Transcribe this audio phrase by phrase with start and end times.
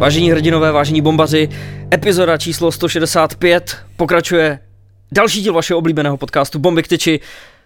[0.00, 1.48] Vážení hrdinové, vážení bombaři,
[1.94, 4.58] epizoda číslo 165 pokračuje
[5.12, 7.20] další díl vašeho oblíbeného podcastu Bomby k tyči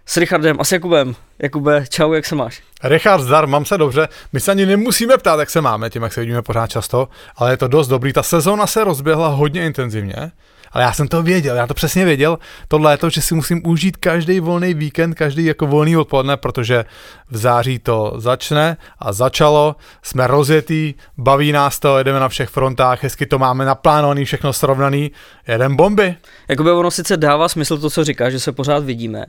[0.06, 1.14] s Richardem a s Jakubem.
[1.42, 2.62] Jakube, čau, jak se máš?
[2.84, 4.08] Richard, zdar, mám se dobře.
[4.32, 7.52] My se ani nemusíme ptát, jak se máme, tím, jak se vidíme pořád často, ale
[7.52, 8.12] je to dost dobrý.
[8.12, 10.30] Ta sezóna se rozběhla hodně intenzivně
[10.74, 12.38] ale já jsem to věděl, já to přesně věděl,
[12.68, 16.84] tohle je to, že si musím užít každý volný víkend, každý jako volný odpoledne, protože
[17.30, 23.02] v září to začne a začalo, jsme rozjetý, baví nás to, jedeme na všech frontách,
[23.02, 25.10] hezky to máme naplánovaný, všechno srovnaný,
[25.48, 26.16] jeden bomby.
[26.48, 29.26] Jakoby ono sice dává smysl to, co říká, že se pořád vidíme,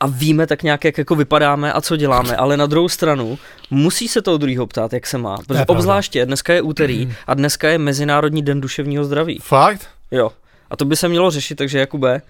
[0.00, 3.38] a víme tak nějak, jak jako vypadáme a co děláme, ale na druhou stranu
[3.70, 5.38] musí se toho druhého ptát, jak se má.
[5.46, 9.38] Protože obzvláště dneska je úterý a dneska je Mezinárodní den duševního zdraví.
[9.42, 9.93] Fakt?
[10.14, 10.32] Jo.
[10.70, 12.22] A to by se mělo řešit, takže Jakube,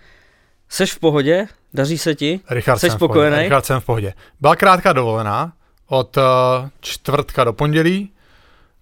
[0.69, 1.47] seš v pohodě?
[1.75, 2.41] Daří se ti?
[2.51, 3.39] Richard seš spokojený?
[3.39, 4.15] Richard jsem v pohodě.
[4.41, 5.53] Byla krátká dovolená
[5.87, 6.23] od uh,
[6.81, 8.11] čtvrtka do pondělí.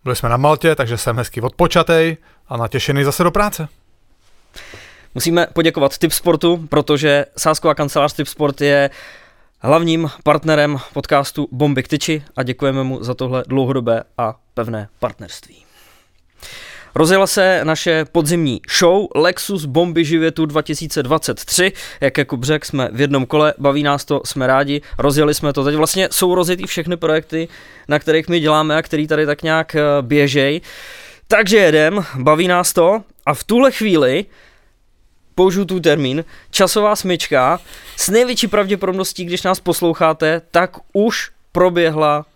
[0.05, 2.17] Byli jsme na Maltě, takže jsem hezky odpočatej
[2.49, 3.69] a natěšený zase do práce.
[5.15, 8.91] Musíme poděkovat Tip Sportu, protože Sásková kancelář Tip Sport je
[9.61, 15.62] hlavním partnerem podcastu Bomby k tyči a děkujeme mu za tohle dlouhodobé a pevné partnerství.
[16.95, 21.73] Rozjela se naše podzimní show Lexus Bomby Živětu 2023.
[22.01, 25.65] Jak jako břek jsme v jednom kole, baví nás to, jsme rádi, rozjeli jsme to.
[25.65, 27.49] Teď vlastně jsou rozjetý všechny projekty,
[27.89, 30.61] na kterých my děláme a který tady tak nějak eh, běžej.
[31.29, 34.25] Takže jedem, baví nás to a v tuhle chvíli
[35.35, 37.61] použiju tu termín, časová smyčka,
[37.97, 42.27] s největší pravděpodobností, když nás posloucháte, tak už proběhla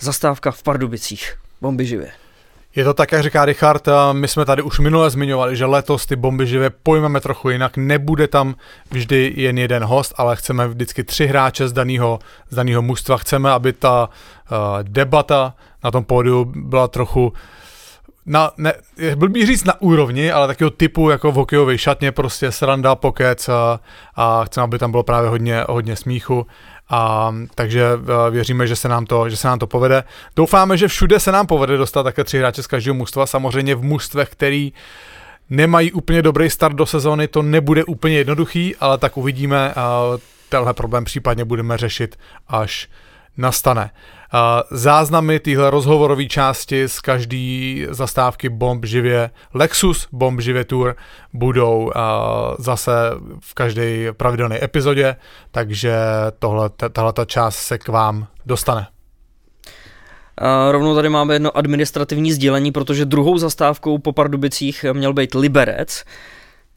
[0.00, 1.38] zastávka v Pardubicích.
[1.60, 2.25] Bomby živě.
[2.76, 6.16] Je to tak, jak říká Richard, my jsme tady už minule zmiňovali, že letos ty
[6.16, 8.54] bomby živě pojmeme trochu jinak, nebude tam
[8.90, 12.18] vždy jen jeden host, ale chceme vždycky tři hráče z daného,
[12.50, 15.54] z daného mužstva, chceme, aby ta uh, debata
[15.84, 17.32] na tom pódiu byla trochu
[18.26, 18.72] na, ne,
[19.14, 23.80] blbý říct na úrovni, ale takového typu jako v hokejové šatně, prostě sranda, pokec a,
[24.16, 26.46] a chceme, aby tam bylo právě hodně, hodně smíchu
[26.90, 30.04] a takže eh, věříme, že se, nám to, že se nám to povede.
[30.36, 33.82] Doufáme, že všude se nám povede dostat také tři hráče z každého mužstva, samozřejmě v
[33.82, 34.72] mužstvech, který
[35.50, 40.02] nemají úplně dobrý start do sezóny, to nebude úplně jednoduchý, ale tak uvidíme a
[40.48, 42.88] tenhle problém případně budeme řešit, až
[43.36, 43.90] nastane.
[44.70, 50.96] Záznamy téhle rozhovorové části z každé zastávky Bomb živě Lexus Bomb živě Tour
[51.32, 51.92] budou
[52.58, 52.92] zase
[53.40, 55.16] v každé pravidelné epizodě,
[55.50, 55.96] takže
[56.38, 58.86] tohle, tahle ta část se k vám dostane.
[60.38, 66.04] A rovnou tady máme jedno administrativní sdělení, protože druhou zastávkou po Pardubicích měl být Liberec.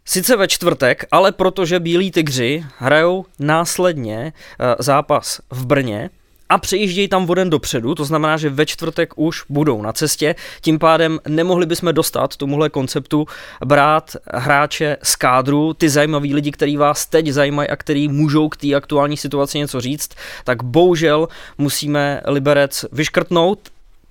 [0.06, 4.34] Sice ve čtvrtek, ale protože Bílí tygři hrajou následně
[4.80, 6.10] zápas v Brně,
[6.50, 10.80] a přejíždějí tam voden dopředu, to znamená, že ve čtvrtek už budou na cestě, tím
[10.80, 13.28] pádem nemohli bychom dostat tomuhle konceptu
[13.66, 18.58] brát hráče z kádru, ty zajímaví lidi, kteří vás teď zajímají a který můžou k
[18.58, 20.10] té aktuální situaci něco říct,
[20.44, 21.28] tak bohužel
[21.58, 23.60] musíme Liberec vyškrtnout,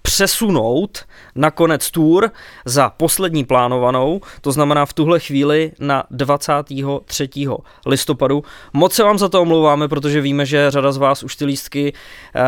[0.03, 1.04] přesunout
[1.38, 2.31] na konec tour
[2.65, 7.28] za poslední plánovanou, to znamená v tuhle chvíli na 23.
[7.87, 8.44] listopadu.
[8.72, 11.93] Moc se vám za to omlouváme, protože víme, že řada z vás už ty lístky
[11.93, 12.43] uh,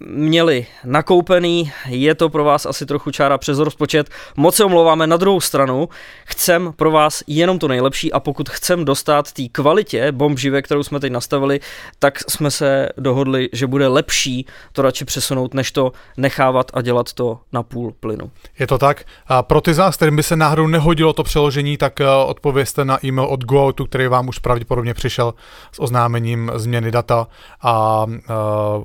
[0.00, 4.10] měli nakoupený, je to pro vás asi trochu čára přes rozpočet.
[4.36, 5.88] Moc se omlouváme na druhou stranu,
[6.24, 10.82] chcem pro vás jenom to nejlepší a pokud chcem dostat té kvalitě bomb živé, kterou
[10.82, 11.60] jsme teď nastavili,
[11.98, 17.12] tak jsme se dohodli, že bude lepší to radši přesunout, než to nechávat a dělat
[17.12, 18.30] to na půl plynu.
[18.58, 19.04] Je to tak.
[19.26, 22.84] A pro ty z vás, kterým by se náhodou nehodilo to přeložení, tak eh, odpověste
[22.84, 25.34] na e-mail od GoOutu, který vám už pravděpodobně přišel
[25.72, 27.26] s oznámením změny data
[27.62, 28.14] a uh,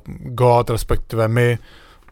[0.06, 1.58] GoOut, respektive my,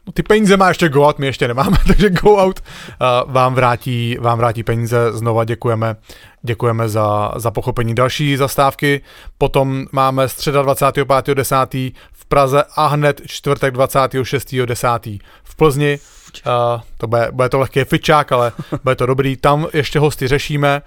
[0.07, 4.39] No, ty peníze má ještě GoOut, my ještě nemáme, takže GoOut uh, vám, vrátí, vám
[4.39, 5.13] vrátí peníze.
[5.13, 5.97] Znova děkujeme,
[6.43, 9.01] děkujeme za, za pochopení další zastávky.
[9.39, 11.93] Potom máme středa 25.10.
[12.13, 15.21] v Praze a hned čtvrtek 26.10.
[15.45, 15.99] v Plzni.
[16.47, 18.53] Uh, to bude, bude to lehký fičák, ale
[18.85, 19.37] bude to dobrý.
[19.37, 20.83] Tam ještě hosty řešíme.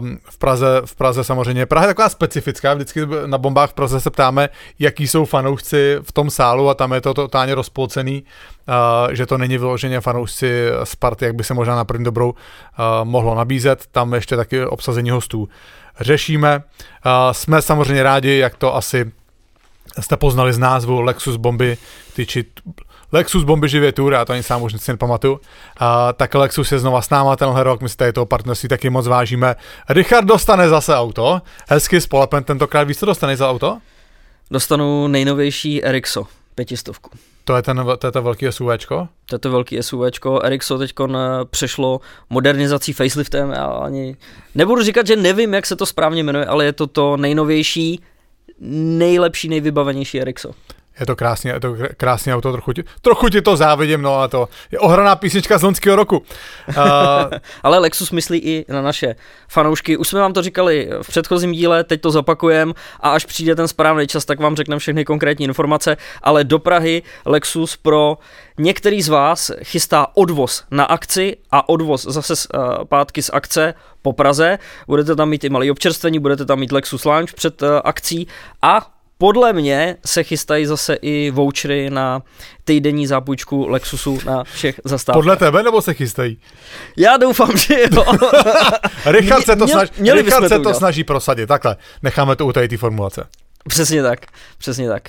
[0.00, 1.66] Um, v, Praze, v Praze samozřejmě.
[1.66, 6.12] Praha je taková specifická, vždycky na bombách v Praze se ptáme, jaký jsou fanoušci v
[6.12, 8.22] tom sálu a tam je to totálně rozpolcený,
[8.68, 12.34] uh, že to není vyloženě fanoušci Sparty, jak by se možná na první dobrou uh,
[13.04, 13.86] mohlo nabízet.
[13.92, 15.48] Tam ještě taky obsazení hostů
[16.00, 16.62] řešíme.
[17.06, 19.12] Uh, jsme samozřejmě rádi, jak to asi
[20.00, 21.76] jste poznali z názvu Lexus Bomby,
[22.14, 22.44] tyči
[23.12, 25.32] Lexus Bomby živě Tour, já to ani sám už nic nepamatuju.
[25.32, 25.38] Uh,
[26.16, 29.06] tak Lexus je znova s náma tenhle rok, my si tady toho partnerství taky moc
[29.06, 29.54] vážíme.
[29.88, 33.78] Richard dostane zase auto, hezky spolepen, tentokrát víc co dostane za auto?
[34.50, 37.10] Dostanu nejnovější Erixo, pětistovku.
[37.44, 39.08] To je, ten, to je to velký SUVčko?
[39.26, 40.40] To je to velký SUVčko.
[40.42, 40.94] Ericso teď
[41.50, 43.50] přešlo modernizací faceliftem.
[43.50, 44.16] Já ani
[44.54, 48.00] nebudu říkat, že nevím, jak se to správně jmenuje, ale je to to nejnovější,
[48.60, 50.50] nejlepší, nejvybavenější Ericso.
[51.00, 54.28] Je to krásně, je to krásný auto, trochu ti, trochu ti to závidím, no a
[54.28, 56.18] to je ohraná písnička z loňského roku.
[56.18, 56.74] Uh,
[57.62, 59.14] Ale Lexus myslí i na naše
[59.48, 59.96] fanoušky.
[59.96, 63.68] Už jsme vám to říkali v předchozím díle, teď to zopakujem a až přijde ten
[63.68, 68.18] správný čas, tak vám řekneme všechny konkrétní informace, ale do Prahy Lexus pro
[68.58, 74.12] některý z vás chystá odvoz na akci a odvoz zase uh, pátky z akce po
[74.12, 74.58] Praze.
[74.86, 78.26] Budete tam mít i malý občerstvení, budete tam mít Lexus Lounge před uh, akcí
[78.62, 82.22] a podle mě se chystají zase i vouchery na
[82.64, 85.18] týdenní zápůjčku Lexusu na všech zastávkách.
[85.18, 86.38] Podle tebe nebo se chystají?
[86.96, 88.04] Já doufám, že jo.
[89.06, 91.76] Richard se to, snaž, Richard se to snaží prosadit, takhle.
[92.02, 93.26] Necháme to u té formulace.
[93.68, 94.26] Přesně tak,
[94.58, 95.02] přesně tak.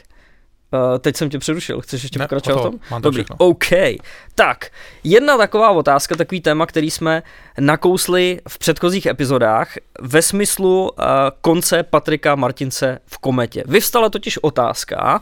[0.73, 2.79] Uh, teď jsem tě přerušil, chceš ještě ne, pokračovat o tom?
[2.91, 3.35] Mám to Dobrý, všechno.
[3.39, 3.65] OK.
[4.35, 4.69] Tak,
[5.03, 7.23] jedna taková otázka, takový téma, který jsme
[7.59, 11.05] nakousli v předchozích epizodách ve smyslu uh,
[11.41, 13.63] konce Patrika Martince v Kometě.
[13.67, 15.21] Vyvstala totiž otázka,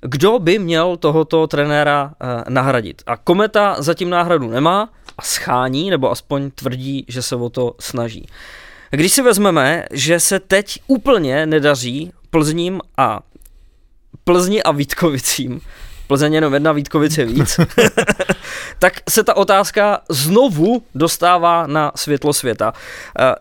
[0.00, 3.02] kdo by měl tohoto trenéra uh, nahradit.
[3.06, 4.88] A Kometa zatím náhradu nemá
[5.18, 8.26] a schání, nebo aspoň tvrdí, že se o to snaží.
[8.90, 13.20] Když si vezmeme, že se teď úplně nedaří Plzním a
[14.24, 15.60] Plzni a Vítkovicím,
[16.06, 17.60] Plzeň jenom jedna, Vítkovice víc,
[18.78, 22.72] tak se ta otázka znovu dostává na světlo světa.
[23.18, 23.34] Eh,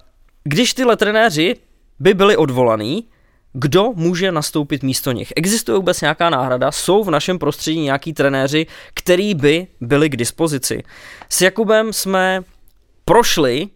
[0.43, 1.55] když tyhle trenéři
[1.99, 3.07] by byli odvolaný,
[3.53, 5.33] kdo může nastoupit místo nich?
[5.35, 6.71] Existuje vůbec nějaká náhrada?
[6.71, 10.83] Jsou v našem prostředí nějaký trenéři, který by byli k dispozici?
[11.29, 12.41] S Jakubem jsme
[13.05, 13.67] prošli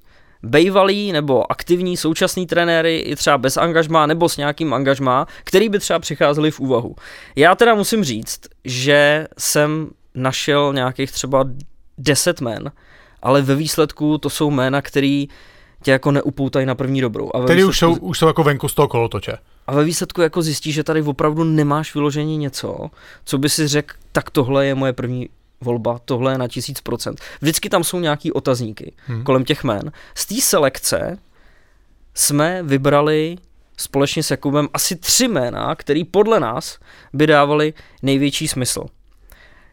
[0.44, 5.80] bejvalí nebo aktivní současní trenéry i třeba bez angažmá nebo s nějakým angažmá, který by
[5.80, 6.95] třeba přicházeli v úvahu.
[7.36, 11.45] Já teda musím říct, že jsem našel nějakých třeba
[11.98, 12.72] 10 men,
[13.22, 15.28] ale ve výsledku to jsou jména, který
[15.81, 17.30] tě jako neupoutají na první dobrou.
[17.34, 19.38] A Který už jsou, už jsou jako venku z toho kolotoče.
[19.68, 22.90] A ve výsledku jako zjistíš, že tady opravdu nemáš vyložení něco,
[23.25, 25.30] co by si řekl, tak tohle je moje první
[25.63, 27.21] volba, tohle je na tisíc procent.
[27.42, 29.24] Vždycky tam jsou nějaký otazníky hmm.
[29.24, 29.92] kolem těch jmén.
[30.15, 31.18] Z té selekce
[32.13, 33.38] jsme vybrali
[33.77, 36.80] společně s Jakubem asi tři jména, který podle nás
[37.13, 38.83] by dávali největší smysl.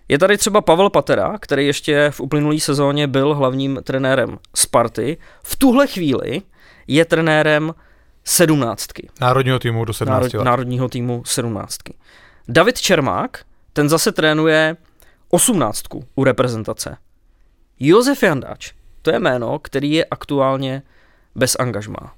[0.09, 5.17] Je tady třeba Pavel Patera, který ještě v uplynulé sezóně byl hlavním trenérem Sparty.
[5.43, 6.43] V tuhle chvíli
[6.87, 7.75] je trenérem
[8.25, 9.09] sedmnáctky.
[9.21, 10.45] Národního týmu do 17 Národ, let.
[10.45, 11.95] Národního týmu sedmnáctky.
[12.49, 14.77] David Čermák, ten zase trénuje
[15.31, 16.97] osmnáctku u reprezentace.
[17.81, 18.73] Josef Jandáč,
[19.03, 20.83] to je jméno, který je aktuálně
[21.35, 22.15] bez angažmá.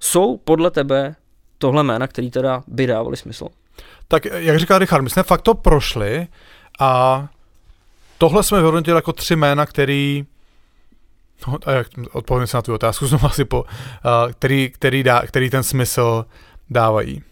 [0.00, 1.16] Jsou podle tebe
[1.58, 3.48] tohle jména, který teda by dávali smysl?
[4.08, 6.26] Tak jak říká Richard, my jsme fakt to prošli
[6.80, 7.28] a
[8.18, 10.26] tohle jsme vyhodnotili jako tři jména, který
[11.46, 11.58] No,
[12.12, 16.24] odpovím se na tu otázku znovu asi po, uh, který, který, dá, který ten smysl
[16.70, 17.22] dávají.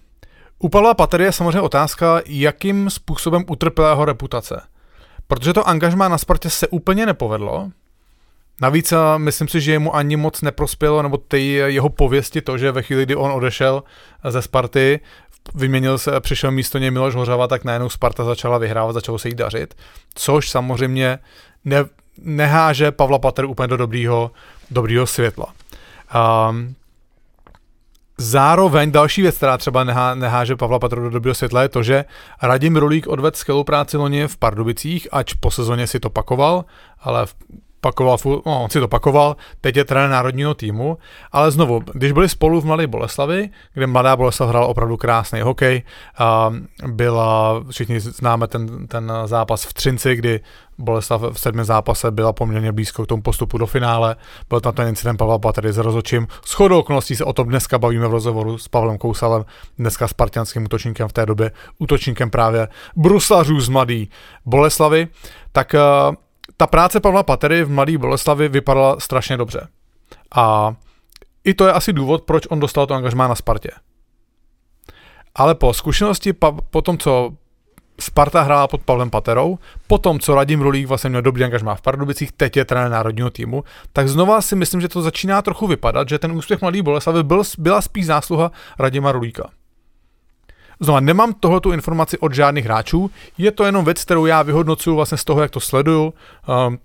[0.58, 4.62] U Pavla Patery je samozřejmě otázka, jakým způsobem utrpěla jeho reputace.
[5.30, 7.70] Protože to angažmá na Spartě se úplně nepovedlo.
[8.60, 12.82] Navíc myslím si, že mu ani moc neprospělo, nebo ty jeho pověsti to, že ve
[12.82, 13.82] chvíli, kdy on odešel
[14.28, 15.00] ze Sparty,
[15.54, 19.34] vyměnil se, přišel místo něj Miloš Hořava, tak najednou Sparta začala vyhrávat, začalo se jí
[19.34, 19.74] dařit,
[20.14, 21.18] což samozřejmě
[21.64, 21.84] ne,
[22.18, 24.30] neháže Pavla Pater úplně do dobrýho,
[24.70, 25.46] dobrýho světla.
[26.50, 26.74] Um,
[28.22, 32.04] Zároveň další věc, která třeba nehá, neháže Pavla Patru do dobrého světla, je to, že
[32.42, 36.64] Radim Rulík odvedl skvělou práci loni v Pardubicích, ač po sezóně si to pakoval,
[37.00, 37.34] ale v
[37.80, 40.98] pakoval, no, on si to pakoval, teď je trenér národního týmu,
[41.32, 45.82] ale znovu, když byli spolu v Mladé Boleslavi, kde Mladá Boleslav hrál opravdu krásný hokej,
[46.18, 46.52] a
[46.86, 50.40] byla, všichni známe ten, ten zápas v Třinci, kdy
[50.78, 54.16] Boleslav v sedmém zápase byla poměrně blízko k tomu postupu do finále,
[54.48, 56.26] byl tam ten incident Pavla Patery s rozočím.
[56.44, 59.44] S chodou okolností se o tom dneska bavíme v rozhovoru s Pavlem Kousalem,
[59.78, 64.10] dneska s partianským útočníkem v té době, útočníkem právě Bruslařů z Mladý
[64.46, 65.08] Boleslavy,
[65.52, 66.14] tak uh,
[66.56, 69.68] ta práce Pavla Patery v Mladý Boleslavi vypadala strašně dobře.
[70.34, 70.74] A
[71.44, 73.70] i to je asi důvod, proč on dostal to angažmá na Spartě.
[75.34, 77.32] Ale po zkušenosti, pa, po tom, co
[78.00, 81.80] Sparta hrála pod Pavlem Paterou, po tom, co Radim Rulík vlastně měl dobrý angažmá v
[81.80, 86.08] Pardubicích, teď je trenér národního týmu, tak znova si myslím, že to začíná trochu vypadat,
[86.08, 89.50] že ten úspěch Mladý Boleslavy byl, byla spíš zásluha Radima Rulíka.
[90.80, 95.18] Znova, nemám tohoto informaci od žádných hráčů, je to jenom věc, kterou já vyhodnocuju vlastně
[95.18, 96.14] z toho, jak to sleduju.
[96.66, 96.78] Um,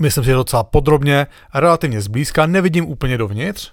[0.00, 3.72] myslím si, že docela podrobně, relativně zblízka, nevidím úplně dovnitř,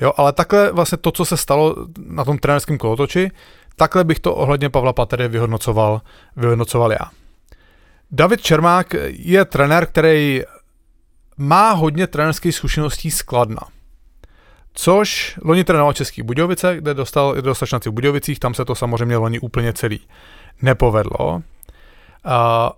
[0.00, 3.30] jo, ale takhle vlastně to, co se stalo na tom trenérském kolotoči,
[3.76, 6.00] takhle bych to ohledně Pavla Patery vyhodnocoval,
[6.36, 7.10] vyhodnocoval já.
[8.10, 10.42] David Čermák je trenér, který
[11.36, 13.60] má hodně trenerských zkušeností z Kladna.
[14.80, 18.74] Což loni trénoval Český Budějovice, kde dostal, kde dostal šanci v Budějovicích, tam se to
[18.74, 20.00] samozřejmě loni úplně celý
[20.62, 21.42] nepovedlo.
[22.24, 22.70] A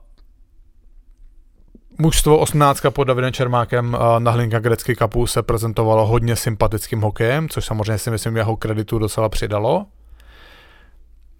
[1.98, 7.64] mužstvo 18 pod Davidem Čermákem na Hlinka Grecky Cupu se prezentovalo hodně sympatickým hokejem, což
[7.64, 9.86] samozřejmě si myslím jeho kreditu docela přidalo.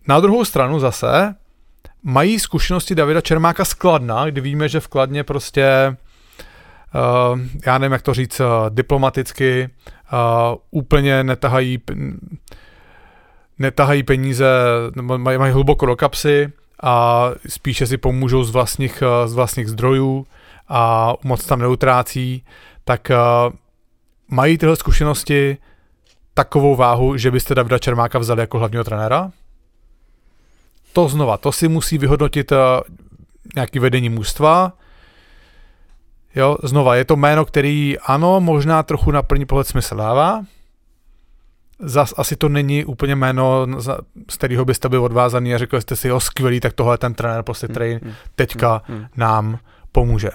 [0.09, 1.35] Na druhou stranu zase
[2.03, 5.97] mají zkušenosti Davida Čermáka z Kladna, kdy víme, že v Kladně prostě
[6.95, 9.71] uh, já nevím, jak to říct uh, diplomaticky,
[10.13, 11.79] uh, úplně netahají
[13.59, 14.47] netahají peníze,
[15.01, 16.53] mají, mají hluboko do kapsy
[16.83, 20.27] a spíše si pomůžou z vlastních, z vlastních zdrojů
[20.69, 22.45] a moc tam neutrácí,
[22.85, 23.53] tak uh,
[24.29, 25.57] mají tyhle zkušenosti
[26.35, 29.31] takovou váhu, že byste Davida Čermáka vzali jako hlavního trenéra?
[30.93, 32.59] To znova, to si musí vyhodnotit uh,
[33.55, 34.73] nějaký vedení mužstva.
[36.35, 40.43] Jo, znova, je to jméno, který ano, možná trochu na první pohled smysl dává.
[41.79, 43.67] Zas asi to není úplně jméno,
[44.31, 47.43] z kterého byste byli odvázaný a řekli jste si, jo, skvělý, tak tohle ten trenér,
[47.43, 49.59] prostě, který hmm, hmm, teďka hmm, nám
[49.93, 50.31] pomůže.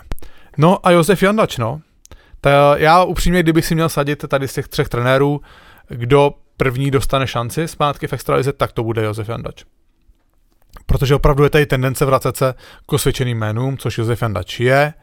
[0.58, 1.82] No a Josef Jandač, no.
[2.42, 5.42] Ta, já upřímně, kdybych si měl sadit tady z těch třech trenérů,
[5.88, 9.64] kdo první dostane šanci zpátky v extralize, tak to bude Josef Jandač.
[10.86, 12.54] Protože opravdu je tady tendence vracet se
[12.86, 14.94] k osvědčeným jménům, což Josef Jandač je.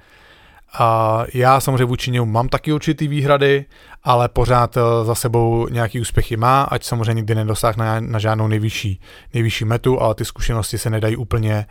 [0.78, 3.64] A já samozřejmě vůči němu mám taky určitý výhrady,
[4.04, 8.48] ale pořád eh, za sebou nějaký úspěchy má, ať samozřejmě nikdy nedosáhne na, na žádnou
[8.48, 9.00] nejvyšší,
[9.34, 11.66] nejvyšší metu, ale ty zkušenosti se nedají úplně,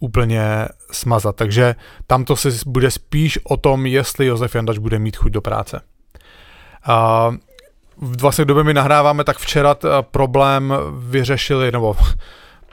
[0.00, 1.36] úplně smazat.
[1.36, 1.74] Takže
[2.06, 5.80] tam to se bude spíš o tom, jestli Josef Jandač bude mít chuť do práce.
[6.86, 7.30] A
[7.96, 11.96] vlastně době my nahráváme, tak včera problém vyřešili, nebo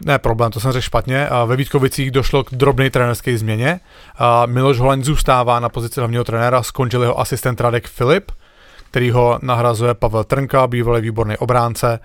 [0.06, 1.28] ne problém, to jsem řekl špatně.
[1.46, 3.80] Ve Vítkovicích došlo k drobné trenerské změně.
[4.46, 8.32] Miloš Holeň zůstává na pozici hlavního trenéra, skončil jeho asistent Radek Filip,
[8.90, 12.00] který ho nahrazuje Pavel Trnka, bývalý výborný obránce,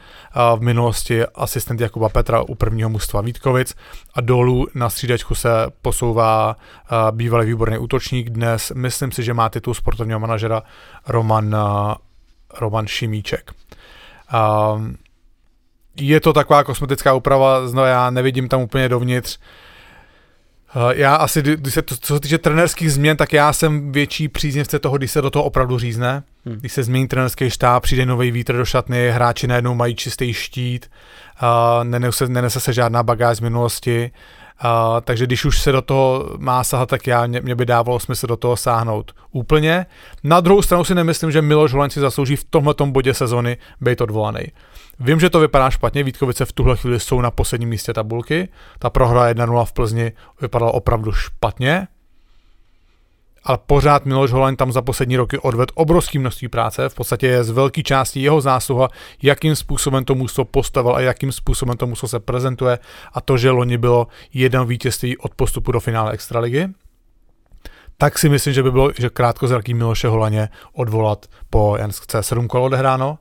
[0.56, 3.74] v minulosti asistent Jakuba Petra u prvního mužstva Vítkovic
[4.14, 5.48] a dolů na střídačku se
[5.82, 6.56] posouvá
[7.10, 10.62] bývalý výborný útočník, dnes myslím si, že má titul sportovního manažera
[11.08, 11.56] Roman,
[12.60, 13.52] Roman Šimíček.
[16.00, 19.38] Je to taková kosmetická úprava, znovu já nevidím tam úplně dovnitř,
[20.76, 24.28] Eh, já asi, když se to, co se týče trenerských změn, tak já jsem větší
[24.28, 26.22] příznivce toho, když se do toho opravdu řízne.
[26.46, 26.56] Hmm.
[26.56, 30.90] Když se změní trenerský štáb, přijde nový vítr do šatny, hráči najednou mají čistý štít,
[31.42, 34.10] uh, nenese, nenese se žádná bagáž z minulosti.
[34.64, 38.00] Uh, takže když už se do toho má sahat, tak já, mě, mě by dávalo
[38.00, 39.86] smysl do toho sáhnout úplně.
[40.24, 44.00] Na druhou stranu si nemyslím, že Miloš Holan si zaslouží v tomhle bodě sezony být
[44.00, 44.46] odvolaný.
[45.00, 48.48] Vím, že to vypadá špatně, Vítkovice v tuhle chvíli jsou na posledním místě tabulky,
[48.78, 51.88] ta prohra 1-0 v Plzni vypadala opravdu špatně,
[53.44, 57.44] ale pořád Miloš Holan tam za poslední roky odvedl obrovské množství práce, v podstatě je
[57.44, 58.88] z velké části jeho zásluha,
[59.22, 62.78] jakým způsobem to mužstvo postavil a jakým způsobem to mužstvo se prezentuje.
[63.12, 66.68] A to, že loni bylo jedno vítězství od postupu do finále Extraligy,
[67.98, 72.64] tak si myslím, že by bylo, že krátkozraký Miloše Holaně odvolat po jen 7 kol
[72.64, 73.18] odehráno,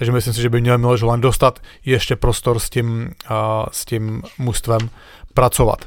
[0.00, 3.36] takže myslím si, že by měl Miloš Holan dostat ještě prostor s tím, uh,
[3.72, 4.90] s tím mužstvem
[5.34, 5.84] pracovat.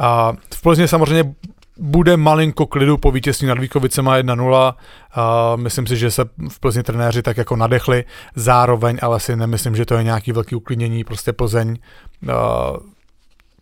[0.00, 1.34] Uh, v Plzni samozřejmě
[1.76, 4.74] bude malinko klidu po vítězství nad Víkovicema 1-0.
[4.74, 8.04] Uh, myslím si, že se v Plzni trenéři tak jako nadechli
[8.34, 11.04] zároveň, ale si nemyslím, že to je nějaký velký uklidnění.
[11.04, 11.76] Prostě Plzeň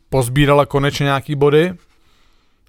[0.09, 1.75] pozbírala konečně nějaký body,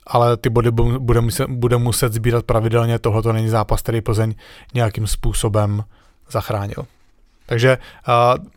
[0.07, 2.99] ale ty body bude muset, bude muset sbírat pravidelně.
[2.99, 4.35] Tohle to není zápas, který Plzeň
[4.73, 5.83] nějakým způsobem
[6.29, 6.85] zachránil.
[7.49, 7.77] Takže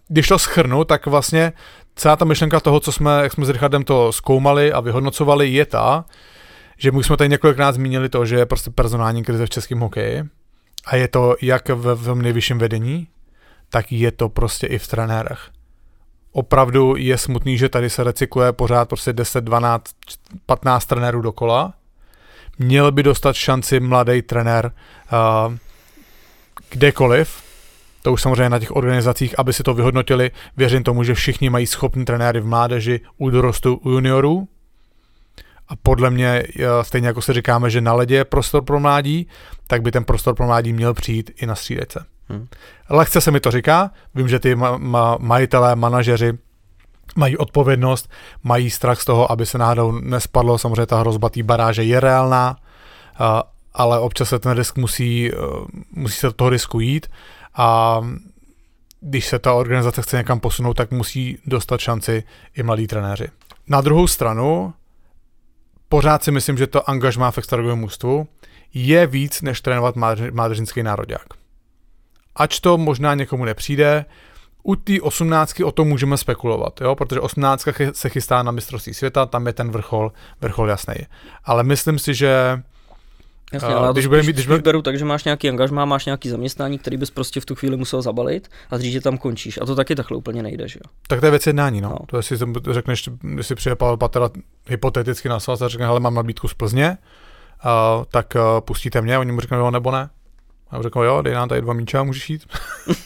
[0.09, 1.53] když to schrnu, tak vlastně
[1.97, 5.67] celá ta myšlenka toho, co jsme, jak jsme s Richardem to zkoumali a vyhodnocovali, je
[5.67, 6.05] ta,
[6.77, 10.23] že my jsme tady několikrát zmínili to, že je prostě personální krize v českém hokeji
[10.87, 13.09] a je to jak v, v nejvyšším vedení,
[13.71, 15.51] tak je to prostě i v trenérech.
[16.33, 19.85] Opravdu je smutný, že tady se recykluje pořád prostě 10, 12,
[20.47, 21.75] 15 trenérů dokola.
[22.59, 24.73] Měl by dostat šanci mladý trenér
[25.13, 25.55] uh,
[26.71, 27.42] kdekoliv,
[28.03, 30.31] to už samozřejmě na těch organizacích, aby si to vyhodnotili.
[30.57, 34.49] Věřím tomu, že všichni mají schopní trenéry v mládeži, u dorostu, u juniorů.
[35.69, 36.43] A podle mě,
[36.83, 39.29] stejně jako se říkáme, že na ledě je prostor pro mládí,
[39.67, 42.05] tak by ten prostor pro mládí měl přijít i na střídece.
[42.29, 42.49] Hmm.
[42.91, 46.33] Lehce se mi to říká, vím, že ty ma- ma- majitelé, manažeři
[47.17, 48.11] mají odpovědnost,
[48.43, 50.59] mají strach z toho, aby se náhodou nespadlo.
[50.59, 52.57] Samozřejmě ta hrozba té baráže je reálná,
[53.75, 55.31] ale občas se ten risk musí,
[55.93, 57.07] musí se do toho risku jít
[57.55, 58.01] a
[59.01, 62.23] když se ta organizace chce někam posunout, tak musí dostat šanci
[62.55, 63.29] i mladí trenéři.
[63.69, 64.75] Na druhou stranu,
[65.89, 68.29] pořád si myslím, že to angažmá v extraligovém mužstvu
[68.75, 69.95] je víc, než trénovat
[70.33, 71.27] mádřinský národák.
[72.35, 74.05] Ač to možná někomu nepřijde,
[74.63, 76.95] u té osmnáctky o tom můžeme spekulovat, jo?
[76.95, 80.95] protože osmnáctka se chystá na mistrovství světa, tam je ten vrchol, vrchol jasný.
[81.45, 82.63] Ale myslím si, že
[83.53, 86.97] Jasně, ale když, když, když beru tak, že máš nějaký angažmá, máš nějaký zaměstnání, který
[86.97, 89.59] bys prostě v tu chvíli musel zabalit a říct, že tam končíš.
[89.63, 90.91] A to taky takhle úplně nejde, že jo?
[91.09, 91.89] Tak to je věc jednání, no.
[91.89, 91.99] no.
[92.07, 92.37] To jestli
[92.71, 93.09] řekneš,
[93.41, 94.31] si přijde Pavel Patera
[94.67, 96.99] hypoteticky na svaz a řekne, hele, mám nabídku z Plzně,
[97.65, 100.11] uh, tak uh, pustíte mě, oni mu řeknou jo nebo ne.
[100.71, 102.47] A on řekl, jo, dej nám tady dva míče a můžeš jít.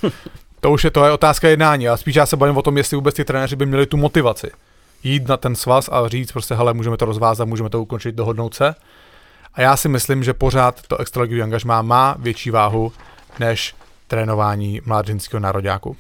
[0.61, 2.95] to už je, to je otázka jednání, a spíš já se bavím o tom, jestli
[2.95, 4.51] vůbec ty trenéři by měli tu motivaci
[5.03, 8.55] jít na ten svaz a říct prostě, hele, můžeme to rozvázat, můžeme to ukončit, dohodnout
[8.55, 8.75] se.
[9.57, 12.93] A já si myslím, že pořád to extraligový angažmá má větší váhu
[13.39, 13.75] než
[14.07, 15.97] trénování mládřinského nároďáku.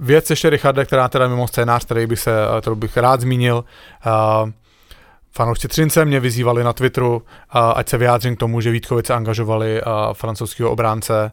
[0.00, 3.64] Věc ještě, Richarde, která teda mimo scénář, který bych, se, kterou bych rád zmínil,
[4.06, 4.50] uh,
[5.32, 7.22] Fanoušci Třince mě vyzývali na Twitteru, uh,
[7.74, 11.32] ať se vyjádřím k tomu, že Vítkovice angažovali francouzského obránce.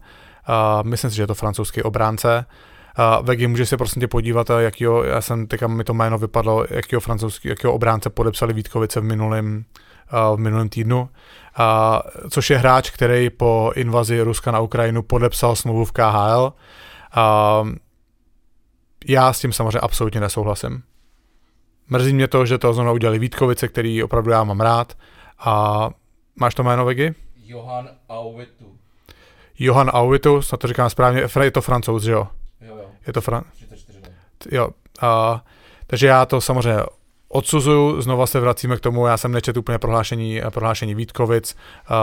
[0.83, 2.45] Myslím si, že je to francouzský obránce.
[2.99, 6.65] Uh, Vegi, může se prosím tě podívat, jakýho, já jsem teďka mi to jméno vypadlo,
[6.69, 9.65] jakýho francouzský, jakýho obránce podepsali Vítkovice v minulém,
[10.35, 11.09] v minulém týdnu.
[11.59, 16.53] Uh, což je hráč, který po invazi Ruska na Ukrajinu podepsal smlouvu v KHL.
[17.17, 17.69] Uh,
[19.07, 20.83] já s tím samozřejmě absolutně nesouhlasím.
[21.89, 24.93] Mrzí mě to, že to znovu udělali Vítkovice, který opravdu já mám rád.
[25.39, 25.89] A
[26.35, 27.15] máš to jméno, Vegy?
[27.43, 28.75] Johan Auvitu.
[29.59, 32.27] Johan Auvitu, snad to říkám správně, je to francouz, že jo?
[33.07, 33.43] Je to fran...
[33.55, 34.11] 34 let.
[34.51, 34.69] Jo.
[35.01, 35.43] A,
[35.87, 36.83] takže já to samozřejmě
[37.35, 41.95] odsuzuju, znova se vracíme k tomu, já jsem nečet úplně prohlášení, prohlášení Vítkovic, uh,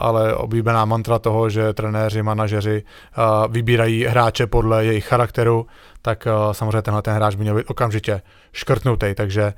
[0.00, 5.66] ale oblíbená mantra toho, že trenéři, manažeři uh, vybírají hráče podle jejich charakteru,
[6.02, 9.52] tak uh, samozřejmě tenhle ten hráč by měl být okamžitě škrtnutý, takže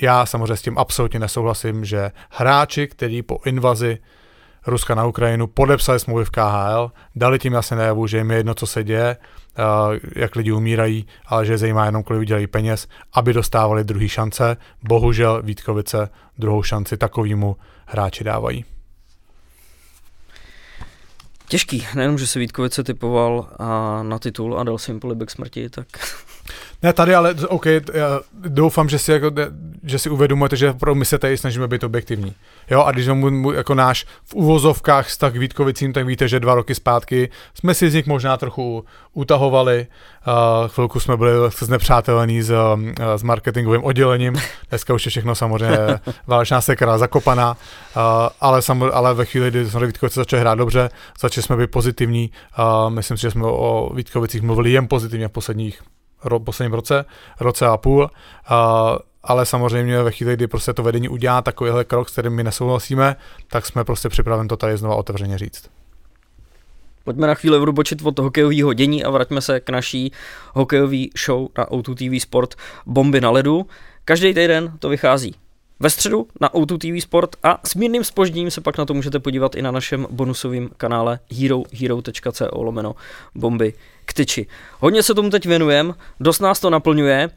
[0.00, 3.98] já samozřejmě s tím absolutně nesouhlasím, že hráči, kteří po invazi
[4.66, 8.54] Ruska na Ukrajinu podepsali smlouvy v KHL, dali tím jasně najevu, že jim je jedno,
[8.54, 9.16] co se děje,
[10.16, 14.56] jak lidi umírají, ale že je zajímá jenom, kolik vydělají peněz, aby dostávali druhý šance.
[14.82, 18.64] Bohužel Vítkovice druhou šanci takovýmu hráči dávají.
[21.48, 25.70] Těžký, nejenom, že se Vítkovice typoval a na titul a dal si jim polibek smrti,
[25.70, 25.86] tak
[26.86, 29.30] ne, tady ale, OK, já doufám, že si, jako,
[29.84, 32.34] že si uvědomujete, že pro my se tady snažíme být objektivní.
[32.70, 36.54] Jo, a když mu, jako náš v uvozovkách vztah k Vítkovicím, tak víte, že dva
[36.54, 39.86] roky zpátky jsme si z nich možná trochu utahovali.
[40.26, 42.56] Uh, chvilku jsme byli znepřátelení s, uh,
[43.16, 44.34] s marketingovým oddělením.
[44.68, 45.78] Dneska už je všechno samozřejmě
[46.26, 48.02] válečná sekra zakopaná, uh,
[48.40, 52.30] ale, sam, ale ve chvíli, kdy jsme Vítkovice začali hrát dobře, začali jsme být pozitivní.
[52.58, 55.82] Uh, myslím si, že jsme o Vítkovicích mluvili jen pozitivně v posledních
[56.38, 57.04] posledním roce,
[57.40, 58.10] roce a půl.
[58.46, 62.44] A, ale samozřejmě ve chvíli, kdy prostě to vedení udělá takovýhle krok, s kterým my
[62.44, 63.16] nesouhlasíme,
[63.48, 65.70] tak jsme prostě připraveni to tady znova otevřeně říct.
[67.04, 70.12] Pojďme na chvíli odbočit od hokejového dění a vraťme se k naší
[70.54, 72.54] hokejové show na O2 TV Sport
[72.86, 73.66] Bomby na ledu.
[74.04, 75.34] Každý týden to vychází
[75.80, 79.18] ve středu na O2 TV Sport a s mírným spožděním se pak na to můžete
[79.18, 82.94] podívat i na našem bonusovém kanále hero, hero.co lomeno
[83.34, 83.74] bomby
[84.06, 84.46] k tyči.
[84.80, 87.30] Hodně se tomu teď věnujeme, dost nás to naplňuje.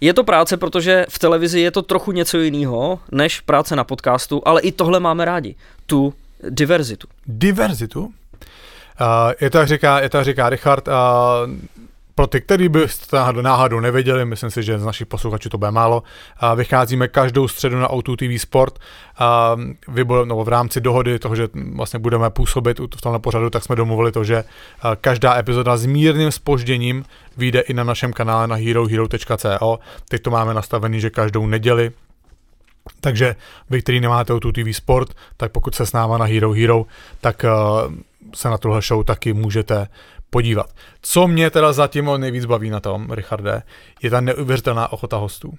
[0.00, 4.42] Je to práce, protože v televizi je to trochu něco jiného než práce na podcastu,
[4.44, 5.54] ale i tohle máme rádi.
[5.86, 6.14] Tu
[6.50, 7.08] diverzitu.
[7.26, 8.00] Diverzitu?
[8.00, 10.94] Uh, je to, jak říká, je to, jak říká Richard, uh,
[12.16, 12.86] pro ty, kteří by
[13.42, 16.02] náhodou, nevěděli, myslím si, že z našich posluchačů to bude málo,
[16.56, 18.78] vycházíme každou středu na O2 TV Sport.
[19.88, 23.76] Vybol, no, v rámci dohody toho, že vlastně budeme působit v tomhle pořadu, tak jsme
[23.76, 24.44] domluvili to, že
[25.00, 27.04] každá epizoda s mírným spožděním
[27.36, 29.78] vyjde i na našem kanále na herohero.co.
[30.08, 31.92] Teď to máme nastavený, že každou neděli
[33.00, 33.36] takže
[33.70, 36.86] vy, který nemáte o TV Sport, tak pokud se s náma na Hero Hero,
[37.20, 37.44] tak
[38.34, 39.88] se na tuhle show taky můžete
[40.36, 40.66] podívat.
[41.02, 43.62] Co mě teda zatím nejvíc baví na tom, Richarde,
[44.02, 45.52] je ta neuvěřitelná ochota hostů.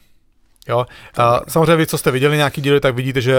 [0.68, 0.86] Jo?
[1.18, 3.38] A samozřejmě vy, co jste viděli nějaký díly, tak vidíte, že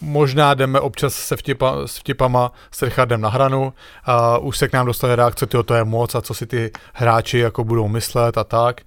[0.00, 3.72] možná jdeme občas se vtipa, s vtipama s Richardem na hranu,
[4.04, 6.70] a už se k nám dostane reakce, tyjo, to je moc a co si ty
[6.94, 8.80] hráči jako budou myslet a tak.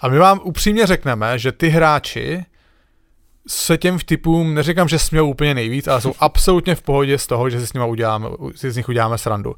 [0.00, 2.44] A my vám upřímně řekneme, že ty hráči
[3.48, 7.50] se těm vtipům, neříkám, že smějou úplně nejvíc, ale jsou absolutně v pohodě z toho,
[7.50, 9.54] že si s, nimi uděláme, si z nich uděláme srandu.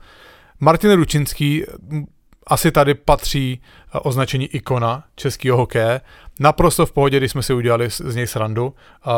[0.61, 1.65] Martin Ručinský
[2.49, 3.61] asi tady patří
[3.95, 6.01] uh, označení ikona českého hokeje.
[6.41, 8.75] Naprosto v pohodě, když jsme si udělali z, něj srandu.
[9.07, 9.13] Uh,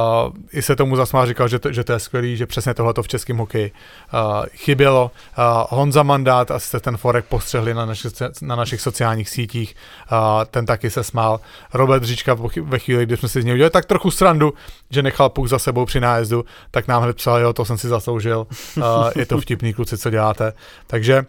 [0.53, 3.09] I se tomu zasmál říkal, že to, že to je skvělý, že přesně tohle v
[3.09, 3.73] českém hokeji
[4.15, 5.11] uh, chybělo.
[5.39, 5.45] Uh,
[5.79, 8.09] Honza Mandát, asi jste ten forek postřehli na, naši,
[8.43, 9.77] na našich sociálních sítích,
[10.13, 10.19] uh,
[10.51, 11.41] ten taky se smál.
[11.75, 14.53] Robert Říčka ve chvíli, kdy jsme si z něj udělali tak trochu srandu,
[14.91, 17.89] že nechal puk za sebou při nájezdu, tak nám hned psal, jo, to jsem si
[17.89, 18.85] zasloužil, uh,
[19.17, 20.53] je to vtipný kluci, co děláte.
[20.87, 21.25] Takže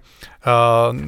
[0.91, 0.99] uh,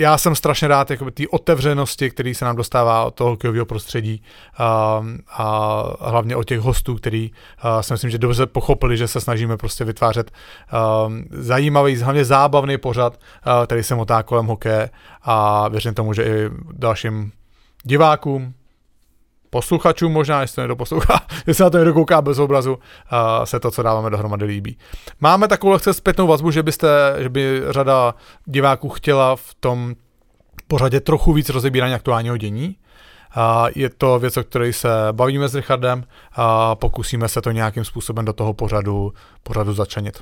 [0.00, 4.22] já jsem strašně rád jako té otevřenosti, který se nám dostává od toho hokejového prostředí
[4.58, 9.20] a, a hlavně od těch hostů, který a, si myslím, že dobře pochopili, že se
[9.20, 10.30] snažíme prostě vytvářet
[10.70, 14.90] a, zajímavý, hlavně zábavný pořad, a, který se motá kolem hokeje
[15.22, 17.32] a věřím tomu, že i dalším
[17.82, 18.54] divákům,
[19.50, 23.60] posluchačům možná, jestli to někdo poslouchá, jestli na to někdo kouká bez obrazu, uh, se
[23.60, 24.78] to, co dáváme dohromady, líbí.
[25.20, 29.94] Máme takovou lehce zpětnou vazbu, že, byste, že by řada diváků chtěla v tom
[30.68, 32.76] pořadě trochu víc rozebírání aktuálního dění.
[33.36, 33.42] Uh,
[33.74, 38.24] je to věc, o které se bavíme s Richardem a pokusíme se to nějakým způsobem
[38.24, 40.18] do toho pořadu, pořadu začenit.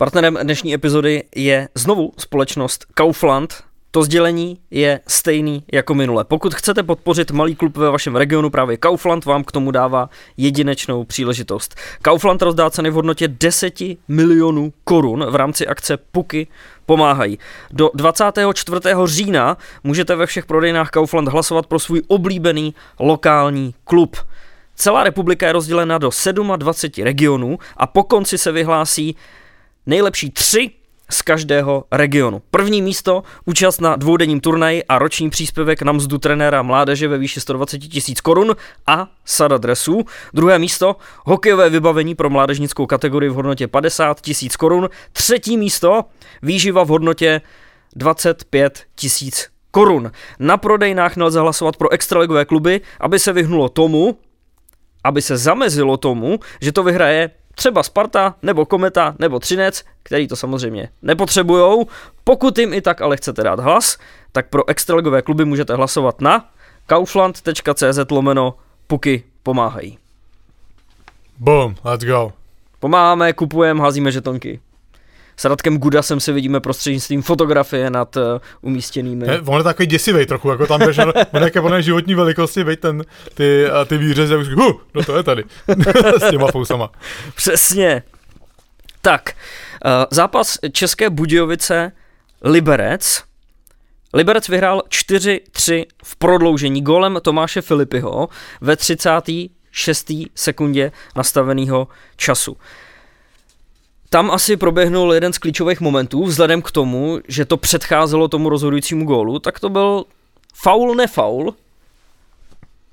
[0.00, 6.24] Partnerem dnešní epizody je znovu společnost Kaufland, to sdělení je stejný jako minule.
[6.24, 11.04] Pokud chcete podpořit malý klub ve vašem regionu, právě Kaufland vám k tomu dává jedinečnou
[11.04, 11.74] příležitost.
[12.02, 13.74] Kaufland rozdá ceny v hodnotě 10
[14.08, 16.46] milionů korun v rámci akce Puky
[16.86, 17.38] pomáhají.
[17.70, 18.80] Do 24.
[19.04, 24.16] října můžete ve všech prodejnách Kaufland hlasovat pro svůj oblíbený lokální klub.
[24.74, 26.10] Celá republika je rozdělena do
[26.56, 29.16] 27 regionů a po konci se vyhlásí
[29.86, 30.70] nejlepší tři
[31.10, 32.42] z každého regionu.
[32.50, 37.40] První místo, účast na dvoudenním turnaji a roční příspěvek na mzdu trenéra mládeže ve výši
[37.40, 40.04] 120 tisíc korun a sada dresů.
[40.34, 44.88] Druhé místo, hokejové vybavení pro mládežnickou kategorii v hodnotě 50 tisíc korun.
[45.12, 46.04] Třetí místo,
[46.42, 47.40] výživa v hodnotě
[47.96, 50.12] 25 tisíc korun.
[50.38, 54.18] Na prodejnách nelze hlasovat pro extraligové kluby, aby se vyhnulo tomu,
[55.04, 60.36] aby se zamezilo tomu, že to vyhraje třeba Sparta, nebo Kometa, nebo Třinec, který to
[60.36, 61.86] samozřejmě nepotřebujou.
[62.24, 63.98] Pokud jim i tak ale chcete dát hlas,
[64.32, 66.48] tak pro extraligové kluby můžete hlasovat na
[66.86, 68.54] kaufland.cz lomeno
[68.86, 69.98] puky pomáhají.
[71.38, 72.32] Boom, let's go.
[72.80, 74.60] Pomáháme, kupujeme, házíme žetonky.
[75.36, 78.22] S Radkem Gudasem se vidíme prostřednictvím fotografie nad uh,
[78.60, 79.26] umístěnými.
[79.26, 82.62] Je, on je takový děsivý trochu, jako tam běžel, on jaké on je životní velikosti,
[82.64, 85.44] veď ten, ty, uh, ty výřezy, už, huh, no to je tady,
[86.20, 86.90] s těma fousama.
[87.34, 88.02] Přesně.
[89.02, 89.30] Tak,
[89.84, 91.92] uh, zápas České Budějovice
[92.44, 93.22] Liberec.
[94.14, 98.28] Liberec vyhrál 4-3 v prodloužení golem Tomáše Filipyho
[98.60, 100.12] ve 36.
[100.34, 102.56] sekundě nastaveného času.
[104.12, 109.04] Tam asi proběhnul jeden z klíčových momentů, vzhledem k tomu, že to předcházelo tomu rozhodujícímu
[109.04, 110.04] gólu, tak to byl
[110.54, 111.54] faul nefaul,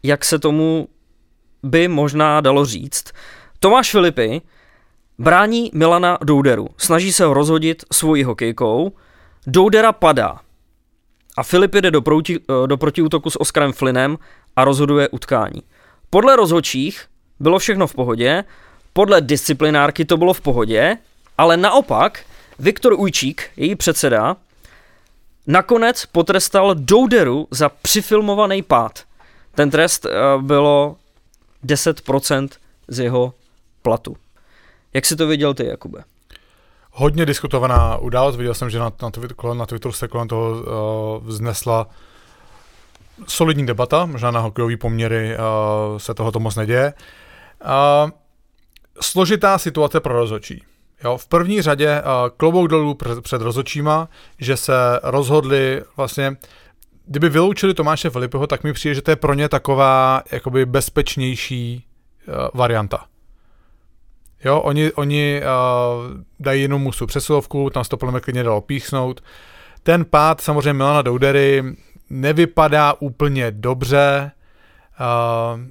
[0.03, 0.87] jak se tomu
[1.63, 3.11] by možná dalo říct.
[3.59, 4.41] Tomáš Filipy
[5.19, 8.91] brání Milana Douderu, snaží se ho rozhodit svojí hokejkou,
[9.47, 10.39] Doudera padá.
[11.37, 14.17] A Filip jde do, proti, do protiútoku s Oskarem Flynnem
[14.55, 15.63] a rozhoduje utkání.
[16.09, 17.05] Podle rozhodčích
[17.39, 18.43] bylo všechno v pohodě,
[18.97, 20.97] podle disciplinárky to bylo v pohodě,
[21.37, 22.19] ale naopak
[22.59, 24.35] Viktor Ujčík, její předseda,
[25.47, 28.99] nakonec potrestal Douderu za přifilmovaný pád.
[29.55, 30.95] Ten trest uh, bylo
[31.65, 32.47] 10%
[32.87, 33.33] z jeho
[33.81, 34.17] platu.
[34.93, 36.03] Jak si to viděl ty, Jakube?
[36.91, 41.27] Hodně diskutovaná událost, viděl jsem, že na, na, Twitteru, na Twitteru se kolem toho uh,
[41.27, 41.87] vznesla
[43.27, 46.93] solidní debata, možná na hokejové poměry uh, se tohoto moc neděje.
[47.65, 48.11] Uh,
[49.01, 50.63] složitá situace pro rozhodčí.
[51.03, 56.37] Jo, v první řadě uh, klobouk dolů před, před rozočíma, že se rozhodli vlastně,
[57.05, 61.85] kdyby vyloučili Tomáše Filipeho, tak mi přijde, že to je pro ně taková jakoby bezpečnější
[62.27, 63.05] uh, varianta.
[64.43, 69.23] Jo, oni, oni uh, dají jenom musu přesilovku, tam se to podle klidně dalo píchnout.
[69.83, 71.63] Ten pád samozřejmě Milana Doudery
[72.09, 74.31] nevypadá úplně dobře.
[74.99, 75.61] Uh,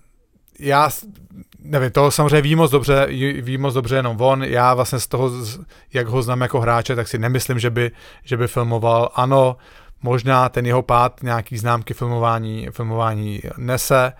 [0.58, 0.90] já
[1.66, 3.06] nevím, to samozřejmě ví moc dobře,
[3.40, 5.30] ví moc dobře jenom on, já vlastně z toho,
[5.92, 7.90] jak ho znám jako hráče, tak si nemyslím, že by,
[8.24, 9.10] že by filmoval.
[9.14, 9.56] Ano,
[10.02, 14.12] možná ten jeho pád nějaký známky filmování, filmování nese,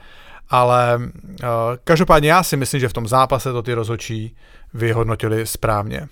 [0.50, 1.46] ale uh,
[1.84, 4.36] každopádně já si myslím, že v tom zápase to ty rozhodčí
[4.74, 6.08] vyhodnotili správně.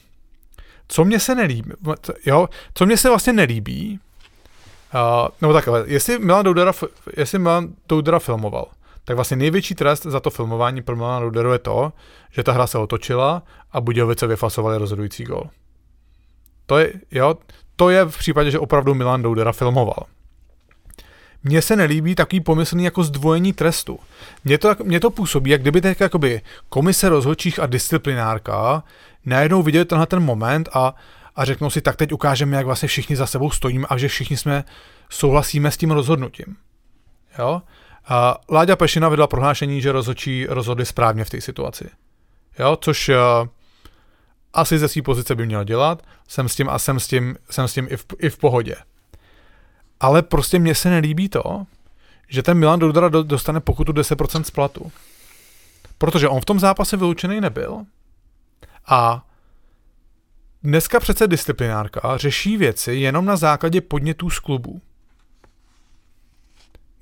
[0.89, 1.73] Co mě se nelíbí,
[2.27, 4.01] jo, co mě se vlastně nelíbí,
[4.95, 6.73] uh, nebo takhle, jestli Milan Doudera,
[7.17, 8.67] jestli Milan Doudera filmoval,
[9.05, 11.93] tak vlastně největší trest za to filmování pro Milana Ruderu je to,
[12.31, 15.45] že ta hra se otočila a Budějovice vyfasovali rozhodující gol.
[16.67, 17.35] To je, jo,
[17.77, 20.07] to je v případě, že opravdu Milan Doudera filmoval.
[21.45, 23.99] Mně se nelíbí takový pomyslný jako zdvojení trestu.
[24.45, 28.83] Mně to, mně to působí, jak kdyby teď jakoby komise rozhodčích a disciplinárka
[29.27, 30.95] najednou viděli tenhle ten moment a,
[31.37, 34.37] a řeknou si, tak teď ukážeme, jak vlastně všichni za sebou stojíme a že všichni
[34.37, 34.65] jsme
[35.11, 36.57] souhlasíme s tím rozhodnutím.
[37.39, 37.63] Jo?
[38.51, 41.91] Láďa Pešina vydala prohlášení, že rozhodčí rozhodli správně v té situaci.
[42.59, 42.79] Jo?
[42.81, 43.15] Což uh,
[44.55, 47.69] asi ze své pozice by měl dělat, jsem s tím a jsem s tím, jsem
[47.69, 48.77] s tím i, v, i v pohodě.
[50.01, 51.67] Ale prostě mně se nelíbí to,
[52.29, 54.93] že ten Milan Doudara dostane pokutu 10% z platu.
[55.99, 57.85] Protože on v tom zápase vyloučený nebyl.
[58.87, 59.27] A
[60.63, 64.81] dneska přece disciplinárka řeší věci jenom na základě podnětů z klubu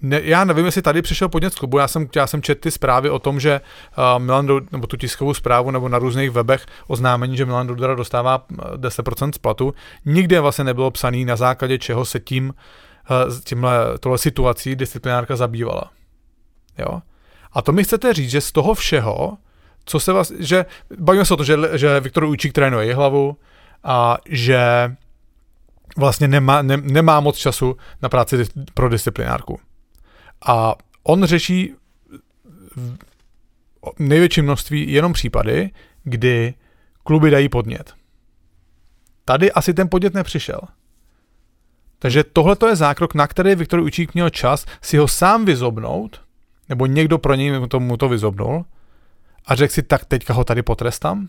[0.03, 2.71] ne, já nevím, jestli tady přišel podnět z klubu, já jsem, já jsem četl ty
[2.71, 3.61] zprávy o tom, že
[3.99, 7.95] uh, Milan, Do, nebo tu tiskovou zprávu, nebo na různých webech oznámení, že Milan Dudera
[7.95, 9.75] dostává 10% z platu.
[10.05, 12.55] Nikde vlastně nebylo psaný, na základě čeho se tím,
[13.11, 15.91] uh, tímhle, tohle situací disciplinárka zabývala.
[16.79, 17.03] Jo?
[17.53, 19.37] A to mi chcete říct, že z toho všeho,
[19.85, 20.67] co se vás, že
[20.99, 23.37] bavíme se o tom, že, že Viktor Ujčík trénuje hlavu
[23.85, 24.93] a že
[25.97, 29.61] vlastně nemá, ne, nemá moc času na práci pro disciplinárku.
[30.47, 31.75] A on řeší
[32.77, 32.97] v
[33.99, 35.71] největším množství jenom případy,
[36.05, 36.55] kdy
[37.03, 37.95] kluby dají podnět.
[39.25, 40.61] Tady asi ten podnět nepřišel.
[41.99, 46.23] Takže tohle je zákrok, na který Viktor Učík měl čas si ho sám vyzobnout,
[46.69, 48.65] nebo někdo pro něj mu to vyzobnul
[49.45, 51.29] a řekl si, tak teďka ho tady potrestám.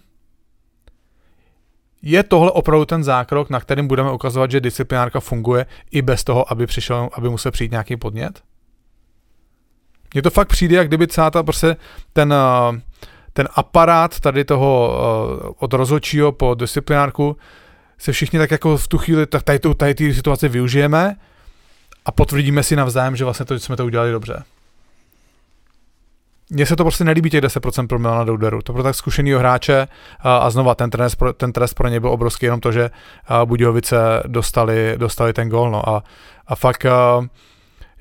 [2.02, 6.52] Je tohle opravdu ten zákrok, na kterým budeme ukazovat, že disciplinárka funguje i bez toho,
[6.52, 8.44] aby přišel, aby musel přijít nějaký podnět?
[10.14, 11.76] Mně to fakt přijde, jak kdyby celá ta prostě
[12.14, 12.82] ten, eh,
[13.34, 17.38] ten aparát tady toho eh, od rozhodčího po disciplinárku
[17.98, 21.16] se všichni tak jako v tu chvíli, tak tady, tady, ty situace využijeme
[22.06, 24.44] a potvrdíme si navzájem, že vlastně to, jsme to udělali dobře.
[26.50, 28.62] Mně se to prostě nelíbí těch 10% pro Milana Douderu.
[28.62, 29.88] To pro tak zkušenýho hráče
[30.20, 32.90] a, a znova ten trest, pro, ten trest pro něj byl obrovský, jenom to, že
[33.46, 35.72] Budějovice dostali, dostali ten gól.
[35.72, 36.04] No a,
[36.48, 36.86] a fakt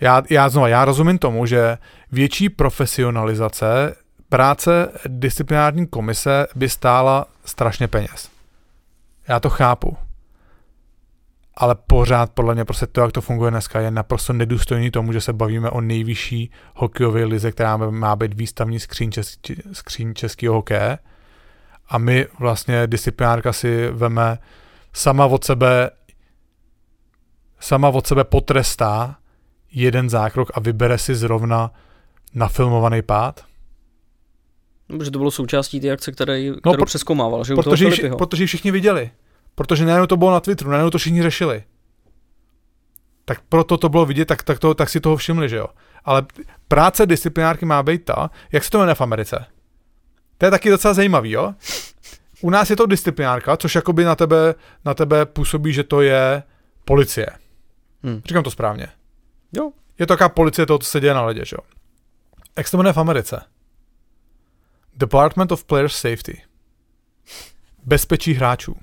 [0.00, 1.78] já, já znova, já rozumím tomu, že
[2.12, 3.94] větší profesionalizace
[4.28, 8.30] práce disciplinární komise by stála strašně peněz.
[9.28, 9.96] Já to chápu.
[11.54, 15.20] Ale pořád podle mě prostě to, jak to funguje dneska, je naprosto nedůstojný tomu, že
[15.20, 20.98] se bavíme o nejvyšší hokejové lize, která má být výstavní skříň, český, skříň českého hokeje.
[21.88, 24.38] A my vlastně disciplinárka si veme
[24.92, 25.90] sama od sebe
[27.60, 29.16] sama od sebe potrestá
[29.72, 31.70] jeden zákrok a vybere si zrovna
[32.34, 33.44] nafilmovaný pád?
[34.86, 38.46] Protože to bylo součástí té akce, který, no, kterou pro, přeskoumával, že protože, vši, protože
[38.46, 39.10] všichni viděli.
[39.54, 41.64] Protože najednou to bylo na Twitteru, najednou to všichni řešili.
[43.24, 45.66] Tak proto to bylo vidět, tak, tak, to, tak si toho všimli, že jo.
[46.04, 46.26] Ale
[46.68, 49.46] práce disciplinárky má být ta, jak se to jmenuje v Americe.
[50.38, 51.54] To je taky docela zajímavý, jo?
[52.40, 56.42] U nás je to disciplinárka, což jakoby na tebe, na tebe působí, že to je
[56.84, 57.26] policie.
[58.02, 58.22] Hmm.
[58.24, 58.86] Říkám to správně.
[59.52, 59.70] Jo.
[59.98, 61.81] Je to taková policie toho, co se děje na ledě, že jo.
[62.56, 63.44] Jak se to jmenuje v Americe?
[64.96, 66.42] Department of Player Safety.
[67.84, 68.76] Bezpečí hráčů.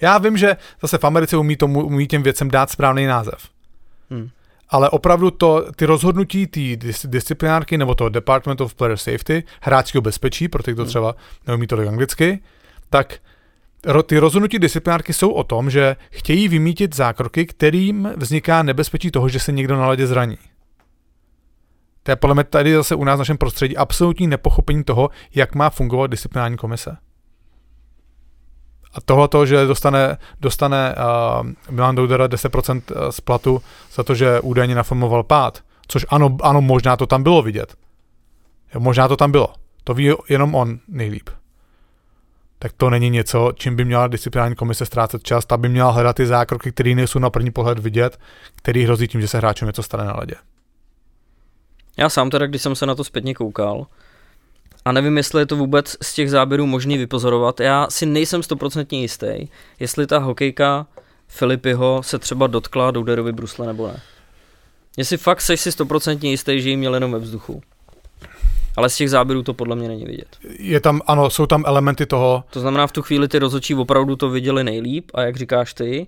[0.00, 3.48] Já vím, že zase v Americe umí, tomu, umí těm věcem dát správný název.
[4.10, 4.30] Hmm.
[4.68, 10.02] Ale opravdu to, ty rozhodnutí té dis, disciplinárky nebo toho Department of Player Safety, hráčského
[10.02, 10.88] bezpečí, pro ty, kdo hmm.
[10.88, 11.14] třeba
[11.46, 12.42] neumí to anglicky,
[12.90, 13.18] tak
[14.06, 19.40] ty rozhodnutí disciplinárky jsou o tom, že chtějí vymítit zákroky, kterým vzniká nebezpečí toho, že
[19.40, 20.38] se někdo na ledě zraní.
[22.02, 25.54] To je podle mě tady zase u nás v našem prostředí absolutní nepochopení toho, jak
[25.54, 26.96] má fungovat disciplinární komise.
[28.94, 33.62] A tohle to, že dostane, dostane uh, Milan Doudera 10% z platu
[33.92, 37.74] za to, že údajně naformoval pád, což ano, ano, možná to tam bylo vidět.
[38.78, 39.48] Možná to tam bylo.
[39.84, 41.30] To ví jenom on nejlíp
[42.62, 46.16] tak to není něco, čím by měla disciplinární komise ztrácet čas, ta by měla hledat
[46.16, 48.18] ty zákroky, které nejsou na první pohled vidět,
[48.56, 50.34] který hrozí tím, že se hráčům něco stane na ledě.
[51.96, 53.86] Já sám teda, když jsem se na to zpětně koukal,
[54.84, 59.00] a nevím, jestli je to vůbec z těch záběrů možný vypozorovat, já si nejsem stoprocentně
[59.00, 59.48] jistý,
[59.80, 60.86] jestli ta hokejka
[61.28, 64.00] Filipiho se třeba dotkla Douderovi brusle nebo ne.
[64.96, 67.62] Jestli fakt seš si stoprocentně jistý, že jí měl jenom ve vzduchu.
[68.76, 70.36] Ale z těch záběrů to podle mě není vidět.
[70.58, 72.44] Je tam, ano, jsou tam elementy toho.
[72.50, 76.06] To znamená, v tu chvíli ty rozhodčí opravdu to viděli nejlíp a jak říkáš ty,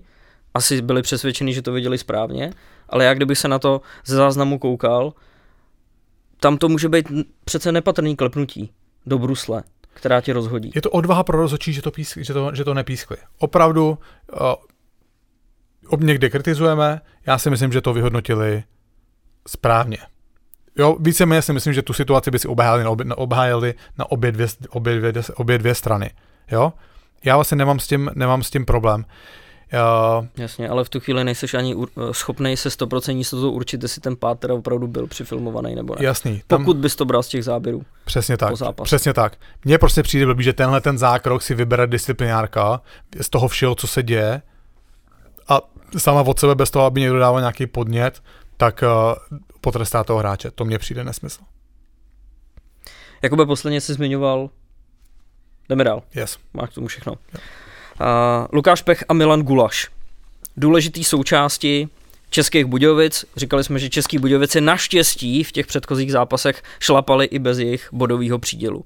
[0.53, 2.53] asi byli přesvědčeni, že to viděli správně,
[2.89, 5.13] ale já kdybych se na to ze záznamu koukal,
[6.45, 7.11] tam to může být
[7.45, 8.71] přece nepatrný klepnutí
[9.05, 9.63] do brusle.
[9.93, 10.71] která tě rozhodí.
[10.75, 13.17] Je to odvaha pro rozhodčí, že to, písk, že to, že to nepískli.
[13.37, 13.97] Opravdu
[15.91, 18.63] uh, někde kritizujeme, já si myslím, že to vyhodnotili
[19.47, 19.97] správně.
[20.77, 24.31] Jo, víceméně si myslím, že tu situaci by si obhájili na obě, obhájili na obě
[24.31, 26.11] dvě, obě, dvě, obě dvě strany.
[26.51, 26.73] Jo?
[27.23, 28.99] Já vlastně nemám s tím, nemám s tím problém.
[28.99, 29.05] Uh,
[30.37, 34.15] Jasně, ale v tu chvíli nejseš ani uh, schopný se 100% jistotou určit, jestli ten
[34.15, 36.05] pád teda opravdu byl přifilmovaný nebo ne.
[36.05, 36.43] Jasný.
[36.47, 37.83] Tam, Pokud bys to bral z těch záběrů.
[38.05, 38.53] Přesně tak.
[38.83, 39.37] Přesně tak.
[39.65, 42.81] Mně prostě přijde blbý, že tenhle ten zákrok si vybere disciplinárka
[43.21, 44.41] z toho všeho, co se děje
[45.47, 45.61] a
[45.97, 48.21] sama od sebe bez toho, aby někdo dával nějaký podnět,
[48.57, 50.51] tak uh, potrestá toho hráče.
[50.51, 51.41] To mně přijde nesmysl.
[53.21, 54.49] Jakoby posledně jsi zmiňoval
[55.69, 56.03] Jdeme dál.
[56.15, 56.37] Yes.
[56.53, 57.13] Máš k tomu všechno.
[58.53, 59.87] Lukáš Pech a Milan Gulaš.
[60.57, 61.89] Důležitý součásti
[62.29, 63.25] Českých Budějovic.
[63.35, 68.39] Říkali jsme, že Český Budějovice naštěstí v těch předchozích zápasech šlapali i bez jejich bodového
[68.39, 68.85] přídělu.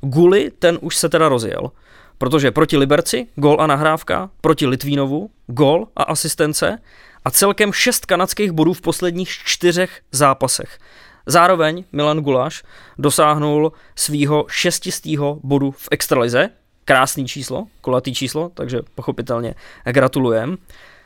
[0.00, 1.70] Guli, ten už se teda rozjel,
[2.18, 6.78] protože proti Liberci gol a nahrávka, proti Litvínovu gol a asistence
[7.24, 10.78] a celkem šest kanadských bodů v posledních čtyřech zápasech.
[11.26, 12.62] Zároveň Milan Guláš
[12.98, 16.50] dosáhnul svýho šestistýho bodu v extralize,
[16.88, 20.58] krásný číslo, kolatý číslo, takže pochopitelně gratulujem.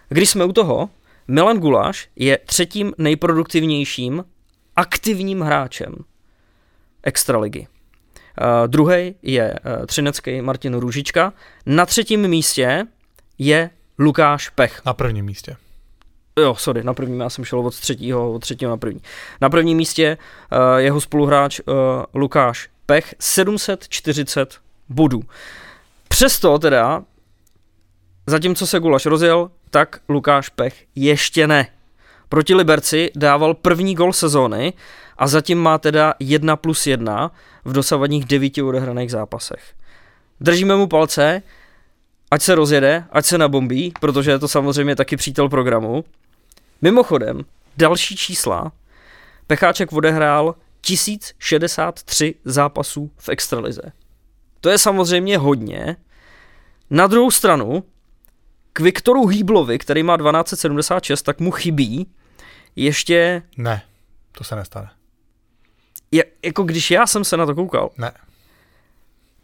[0.09, 0.91] Když jsme u toho,
[1.29, 4.25] Milan Guláš je třetím nejproduktivnějším
[4.77, 5.95] aktivním hráčem
[7.03, 7.61] extraligy.
[7.61, 11.33] Uh, Druhý je uh, třinecký Martin Růžička.
[11.67, 12.85] Na třetím místě
[13.39, 14.83] je Lukáš Pech.
[14.87, 15.57] Na prvním místě.
[16.39, 19.01] Jo, sorry, na prvním já jsem šel od třetího, od třetího na první.
[19.41, 20.19] Na prvním místě
[20.53, 21.75] uh, jeho spoluhráč uh,
[22.15, 25.23] Lukáš Pech 740 bodů.
[26.13, 27.05] Přesto teda,
[28.27, 31.67] zatímco se Gulaš rozjel, tak Lukáš Pech ještě ne.
[32.29, 34.73] Proti Liberci dával první gol sezóny
[35.19, 37.31] a zatím má teda 1 plus 1
[37.65, 39.75] v dosavadních devíti odehraných zápasech.
[40.41, 41.43] Držíme mu palce,
[42.31, 46.05] ať se rozjede, ať se nabombí, protože je to samozřejmě taky přítel programu.
[46.83, 47.45] Mimochodem,
[47.77, 48.73] další čísla.
[49.47, 53.93] Pecháček odehrál 1063 zápasů v extralize.
[54.63, 55.97] To je samozřejmě hodně.
[56.91, 57.85] Na druhou stranu,
[58.73, 62.07] k Viktoru Hýblovi, který má 1276, tak mu chybí
[62.77, 63.43] ještě...
[63.57, 63.83] Ne,
[64.33, 64.91] to se nestane.
[66.11, 67.91] Je, jako když já jsem se na to koukal.
[67.99, 68.13] Ne.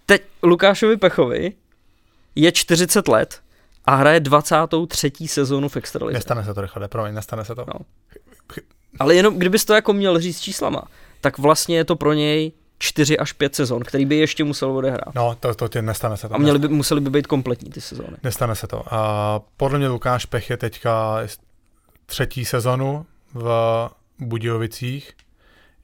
[0.07, 1.53] Teď Lukášovi Pechovi
[2.35, 3.41] je 40 let
[3.85, 5.13] a hraje 23.
[5.27, 6.19] sezónu v Extralize.
[6.19, 7.65] Nestane se to, rychle, promiň, nestane se to.
[7.75, 7.81] No.
[8.99, 10.83] Ale jenom kdybys to jako měl říct číslama,
[11.21, 15.15] tak vlastně je to pro něj 4 až 5 sezon, který by ještě musel odehrát.
[15.15, 16.35] No, to, to tě nestane se to.
[16.35, 18.17] A měli by, museli by být kompletní ty sezóny.
[18.23, 18.95] Nestane se to.
[18.95, 21.21] A podle mě Lukáš Pech je teďka
[22.07, 23.89] třetí sezonu v
[24.19, 25.13] Budějovicích.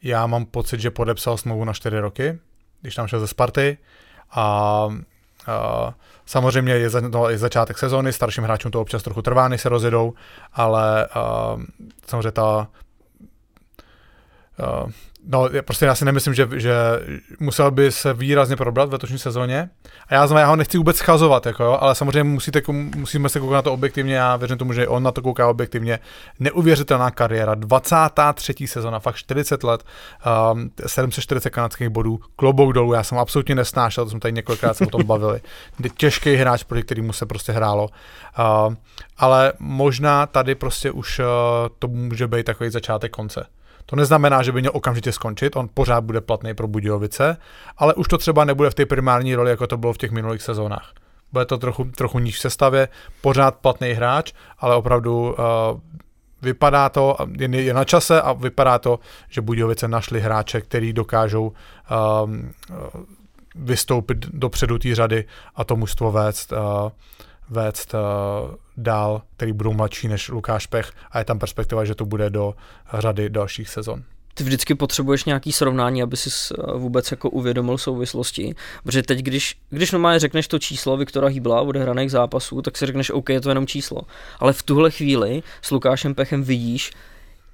[0.02, 2.38] Já mám pocit, že podepsal smlouvu na 4 roky,
[2.80, 3.78] když tam šel ze Sparty.
[4.30, 4.88] A
[5.48, 5.92] Uh,
[6.26, 9.68] samozřejmě je, za, no, je začátek sezóny, starším hráčům to občas trochu trvá, než se
[9.68, 10.14] rozjedou,
[10.52, 11.62] ale uh,
[12.06, 12.68] samozřejmě ta
[14.58, 14.90] uh,
[15.26, 16.74] No, prostě já si nemyslím, že, že
[17.40, 19.70] musel by se výrazně probrat v letošní sezóně.
[20.08, 22.62] A já, znamená, já ho nechci vůbec schazovat, jako jo, ale samozřejmě musíte,
[22.96, 24.14] musíme se koukat na to objektivně.
[24.14, 25.98] Já věřím tomu, že on na to kouká objektivně.
[26.40, 28.54] Neuvěřitelná kariéra, 23.
[28.66, 29.84] sezóna, fakt 40 let,
[30.52, 32.92] um, 740 kanadských bodů, klobouk dolů.
[32.92, 35.40] Já jsem absolutně nesnášel, to jsme tady několikrát se o tom bavili.
[35.96, 37.88] Těžký hráč, proti kterému se prostě hrálo.
[38.38, 38.74] Uh,
[39.16, 41.24] ale možná tady prostě už uh,
[41.78, 43.46] to může být takový začátek konce.
[43.86, 47.36] To neznamená, že by měl okamžitě skončit, on pořád bude platný pro Budějovice,
[47.76, 50.42] ale už to třeba nebude v té primární roli, jako to bylo v těch minulých
[50.42, 50.92] sezónách.
[51.32, 52.88] Bude to trochu, trochu níž v sestavě,
[53.20, 55.34] pořád platný hráč, ale opravdu uh,
[56.42, 61.52] vypadá to, je, je na čase a vypadá to, že Budějovice našli hráče, který dokážou
[62.24, 62.52] um,
[63.54, 65.24] vystoupit dopředu té řady
[65.56, 66.52] a to mužstvo vést.
[66.52, 66.58] Uh,
[67.50, 72.04] vést uh, dál, který budou mladší než Lukáš Pech a je tam perspektiva, že to
[72.04, 72.54] bude do
[72.98, 74.02] řady dalších sezon.
[74.34, 78.54] Ty vždycky potřebuješ nějaký srovnání, aby si eh, vůbec jako uvědomil souvislosti.
[78.84, 83.10] Protože teď, když, když normálně řekneš to číslo Viktora Hýbla odehraných zápasů, tak si řekneš,
[83.10, 84.00] OK, je to jenom číslo.
[84.38, 86.92] Ale v tuhle chvíli s Lukášem Pechem vidíš,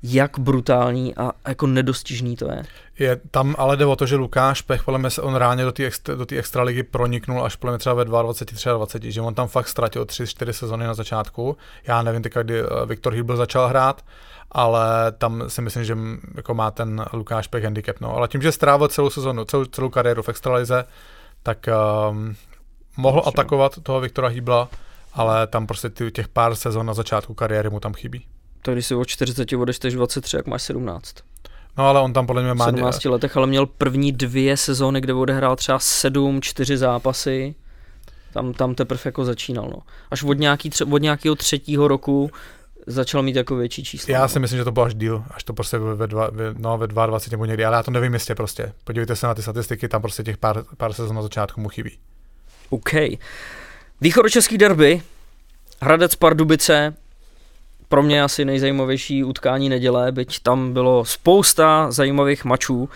[0.03, 2.63] jak brutální a jako nedostižný to je.
[2.99, 5.73] Je tam ale jde o to, že Lukáš Pech, podle mě se on ráně do
[5.73, 9.49] té extra, do extraligy proniknul až podle mě třeba ve 22, 23, že on tam
[9.49, 11.57] fakt ztratil 3-4 sezony na začátku.
[11.87, 14.05] Já nevím teďka, kdy eh, Viktor Hýbl začal hrát,
[14.53, 15.97] ale tam si myslím, že
[16.35, 18.01] jako má ten Lukáš Pech handicap.
[18.01, 18.17] No.
[18.17, 20.85] Ale tím, že strávil celou sezonu, celou, celou kariéru v extralize,
[21.43, 21.69] tak
[22.11, 22.37] um,
[22.97, 24.69] mohl atakovat toho Viktora Hýbla,
[25.13, 28.27] ale tam prostě těch pár sezon na začátku kariéry mu tam chybí.
[28.63, 31.15] Tak když si o 40 odešteš 23, jak máš 17.
[31.79, 32.65] No ale on tam podle mě v má...
[32.65, 37.55] 17 letech, ale měl první dvě sezóny, kde odehrál třeba 7, 4 zápasy.
[38.33, 39.71] Tam, tam teprve jako začínal.
[39.71, 39.83] No.
[40.11, 42.31] Až od, nějaký, tře- od nějakého třetího roku
[42.87, 44.13] začal mít jako větší číslo.
[44.13, 44.29] Já no.
[44.29, 46.87] si myslím, že to bylo až díl, až to prostě ve, dva, ve, no, ve
[46.87, 48.73] 22 nebo někdy, ale já to nevím jistě prostě.
[48.85, 51.99] Podívejte se na ty statistiky, tam prostě těch pár, pár sezon na začátku mu chybí.
[52.71, 52.91] OK.
[54.01, 55.03] Východočeský derby,
[55.83, 56.95] Hradec Pardubice,
[57.91, 62.89] pro mě asi nejzajímavější utkání neděle, byť tam bylo spousta zajímavých mačů.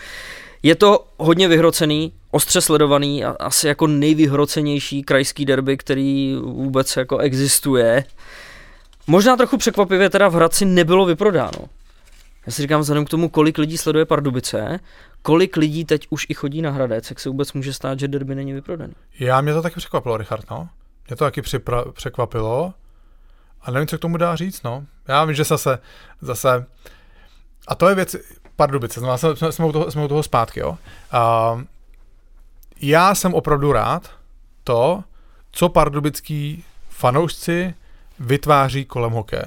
[0.63, 7.17] Je to hodně vyhrocený, ostře sledovaný a asi jako nejvyhrocenější krajský derby, který vůbec jako
[7.17, 8.03] existuje.
[9.07, 11.59] Možná trochu překvapivě teda v Hradci nebylo vyprodáno.
[12.45, 14.79] Já si říkám, vzhledem k tomu, kolik lidí sleduje Pardubice,
[15.21, 18.35] kolik lidí teď už i chodí na Hradec, jak se vůbec může stát, že derby
[18.35, 18.93] není vyprodaný.
[19.19, 20.69] Já mě to taky překvapilo, Richard, no.
[21.07, 22.73] Mě to taky připra- překvapilo.
[23.65, 24.85] A nevím, co k tomu dá říct, no.
[25.07, 25.79] Já vím, že zase,
[26.21, 26.65] zase,
[27.67, 28.15] a to je věc,
[28.55, 30.69] Pardubice, znamená, jsme, jsme, u toho, jsme u toho zpátky, jo.
[30.71, 31.61] Uh,
[32.81, 34.11] já jsem opravdu rád
[34.63, 35.03] to,
[35.51, 37.73] co pardubický fanoušci
[38.19, 39.45] vytváří kolem hokeje.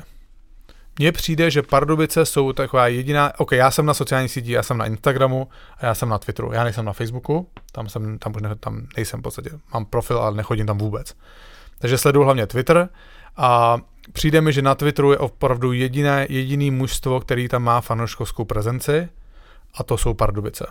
[0.98, 4.78] Mně přijde, že Pardubice jsou taková jediná, ok, já jsem na sociálních sítích, já jsem
[4.78, 5.48] na Instagramu
[5.78, 8.86] a já jsem na Twitteru, já nejsem na Facebooku, tam, jsem, tam už ne, tam
[8.96, 11.14] nejsem v podstatě, mám profil, ale nechodím tam vůbec.
[11.78, 12.88] Takže sleduju hlavně Twitter
[13.36, 13.78] a
[14.12, 19.08] přijde mi, že na Twitteru je opravdu jediné, jediný mužstvo, který tam má fanouškovskou prezenci
[19.74, 20.66] a to jsou Pardubice.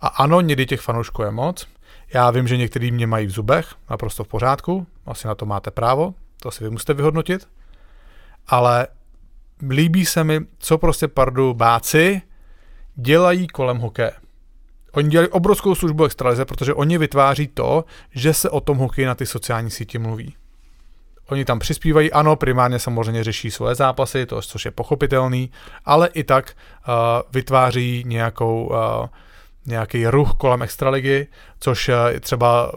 [0.00, 1.66] A ano, někdy těch fanoušků je moc.
[2.14, 5.70] Já vím, že některý mě mají v zubech, naprosto v pořádku, asi na to máte
[5.70, 7.48] právo, to si vy musíte vyhodnotit,
[8.46, 8.86] ale
[9.70, 12.22] líbí se mi, co prostě Pardubáci
[12.94, 14.12] dělají kolem hokeje.
[14.92, 19.14] Oni dělají obrovskou službu extralize, protože oni vytváří to, že se o tom hokeji na
[19.14, 20.34] ty sociální síti mluví.
[21.30, 25.50] Oni tam přispívají, ano, primárně samozřejmě řeší svoje zápasy, to, což je pochopitelný,
[25.84, 26.52] ale i tak
[26.88, 26.94] uh,
[27.32, 29.06] vytváří nějakou, uh,
[29.66, 31.26] nějaký ruch kolem extraligy,
[31.60, 32.72] což uh, třeba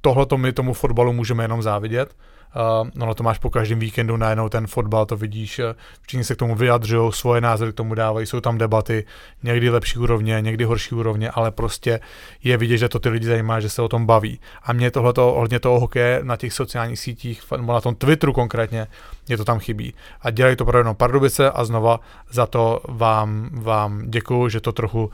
[0.00, 2.14] tohleto my tomu fotbalu můžeme jenom závidět.
[2.56, 5.60] Uh, no to máš po každém víkendu najednou ten fotbal, to vidíš,
[6.02, 9.04] všichni se k tomu vyjadřují, svoje názory k tomu dávají, jsou tam debaty,
[9.42, 12.00] někdy lepší úrovně, někdy horší úrovně, ale prostě
[12.44, 14.40] je vidět, že to ty lidi zajímá, že se o tom baví.
[14.62, 18.86] A mě tohleto, hodně toho hokeje na těch sociálních sítích, na tom Twitteru konkrétně,
[19.28, 19.94] mě to tam chybí.
[20.22, 24.72] A dělají to pro jenom Pardubice a znova za to vám, vám děkuju, že to
[24.72, 25.10] trochu uh,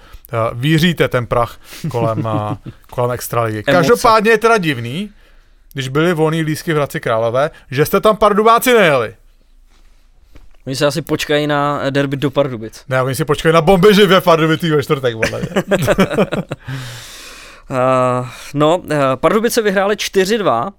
[0.53, 1.59] víříte ten prach
[1.91, 3.63] kolem, uh, kolem extraligy.
[3.73, 5.11] Každopádně je teda divný,
[5.75, 9.15] když byly volný lísky v Hradci Králové, že jste tam Pardubáci nejeli.
[10.67, 12.85] Oni se asi počkají na derby do Pardubic.
[12.89, 15.49] Ne, oni si počkají na bomby živě Pardubicích ve čtvrtek, podle mě.
[17.71, 20.73] uh, no, uh, Pardubice vyhráli 4-2.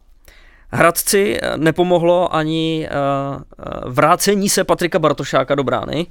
[0.69, 3.41] Hradci nepomohlo ani uh,
[3.85, 6.07] vrácení se Patrika Bartošáka do brány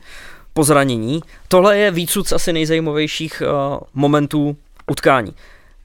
[0.53, 1.21] po zranění.
[1.49, 3.43] Tohle je výcud asi nejzajímavějších
[3.95, 4.57] momentů
[4.91, 5.35] utkání.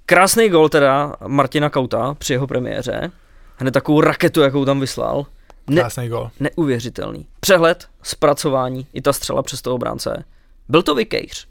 [0.09, 3.11] Krásný gol teda Martina Kauta při jeho premiéře.
[3.57, 5.25] Hned takovou raketu, jakou tam vyslal.
[5.67, 6.31] Ne- Krásný gol.
[6.39, 7.27] Neuvěřitelný.
[7.39, 10.23] Přehled, zpracování, i ta střela přes toho obránce.
[10.69, 11.47] Byl to vykejř.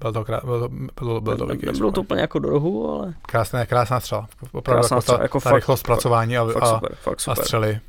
[0.00, 0.68] Byl to, krá- byl to,
[1.04, 1.72] byl, byl to vykejř.
[1.72, 3.14] Nebylo to úplně jako do rohu, ale...
[3.22, 4.28] Krásná, krásná střela.
[4.52, 7.20] Opravdu krásná jako střela, ta, jako ta fakt, rychlost zpracování a, fakt a, super, fakt
[7.20, 7.42] super.
[7.42, 7.80] a střely.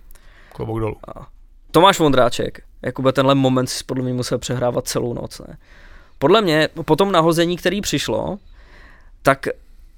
[0.53, 0.95] Klobouk dolů.
[1.15, 1.27] A
[1.71, 5.57] Tomáš Vondráček, Jakube, tenhle moment si podle mě musel přehrávat celou noc, ne?
[6.19, 8.37] Podle mě, po tom nahození, který přišlo,
[9.21, 9.47] tak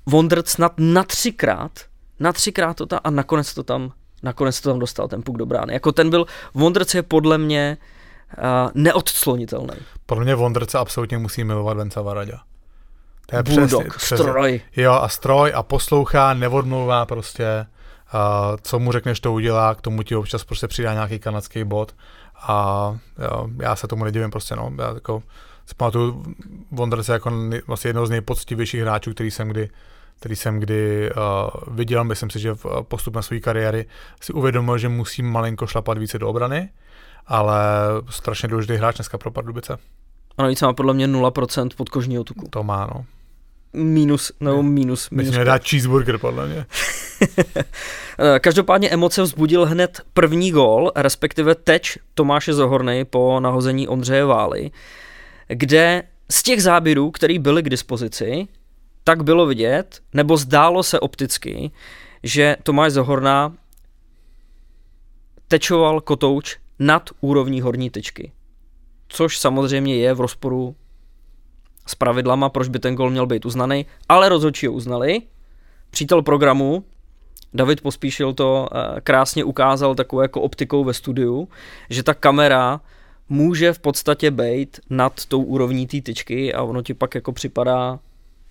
[0.05, 1.71] Wondert snad na třikrát,
[2.19, 3.91] na třikrát to tam a nakonec to tam,
[4.23, 5.73] nakonec to tam dostal ten puk do brány.
[5.73, 7.77] Jako ten byl, Wondert je podle mě
[8.37, 8.43] uh,
[8.73, 9.75] neodclonitelný.
[10.05, 12.33] Podle mě Wondrce absolutně musí milovat Venca Varadě.
[13.25, 14.61] To je Bulldog, přesně, stroj.
[14.75, 17.65] Jo, a stroj a poslouchá, neodmluvá prostě,
[18.13, 18.19] uh,
[18.61, 21.95] co mu řekneš, to udělá, k tomu ti občas prostě přidá nějaký kanadský bod
[22.41, 25.23] a jo, já se tomu nedivím prostě, no, já jako
[25.65, 26.23] si pamatuju
[26.71, 29.69] Wondrce jako nej, vlastně jednou z nejpoctivějších hráčů, který jsem kdy
[30.23, 33.85] který jsem kdy uh, viděl, myslím si, že v postupem své kariéry
[34.21, 36.69] si uvědomil, že musí malinko šlapat více do obrany,
[37.27, 37.55] ale
[38.09, 39.77] strašně důležitý hráč dneska pro Pardubice.
[40.37, 42.47] A navíc má podle mě 0% podkožního tuku.
[42.49, 43.05] To má, no.
[43.73, 45.09] Minus, nebo minus.
[45.09, 46.65] minus Myslím, dát cheeseburger, podle mě.
[48.39, 54.71] Každopádně emoce vzbudil hned první gól, respektive teč Tomáše Zohornej po nahození Ondřeje Vály,
[55.47, 58.47] kde z těch záběrů, které byly k dispozici,
[59.03, 61.71] tak bylo vidět, nebo zdálo se opticky,
[62.23, 63.53] že Tomáš Zohorna
[65.47, 68.31] tečoval kotouč nad úrovní horní tyčky.
[69.07, 70.75] Což samozřejmě je v rozporu
[71.87, 75.21] s pravidlama, proč by ten gol měl být uznaný, ale rozhodčí ho uznali.
[75.89, 76.83] Přítel programu,
[77.53, 78.69] David Pospíšil to
[79.03, 81.49] krásně ukázal takovou jako optikou ve studiu,
[81.89, 82.81] že ta kamera
[83.29, 87.99] může v podstatě být nad tou úrovní té tyčky a ono ti pak jako připadá,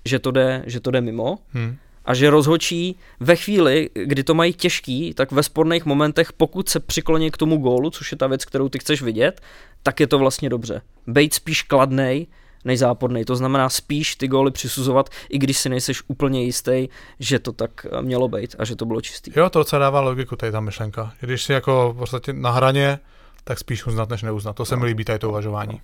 [0.05, 1.39] že to jde, že to jde mimo.
[1.53, 1.77] Hmm.
[2.05, 6.81] A že rozhočí ve chvíli, kdy to mají těžký, tak ve sporných momentech, pokud se
[6.81, 9.41] přikloní k tomu gólu, což je ta věc, kterou ty chceš vidět,
[9.83, 10.83] tak je to vlastně dobře.
[11.07, 12.27] Bejt spíš kladnej,
[12.65, 13.25] než záporný.
[13.25, 16.89] To znamená spíš ty góly přisuzovat, i když si nejseš úplně jistý,
[17.19, 19.33] že to tak eh, mělo být a že to bylo čistý.
[19.37, 21.13] Jo, to docela dává logiku, tady ta myšlenka.
[21.21, 22.99] Když si jako v podstatě na hraně,
[23.45, 24.57] tak spíš uznat, než neuznat.
[24.57, 25.81] To se mi líbí tady to uvažování.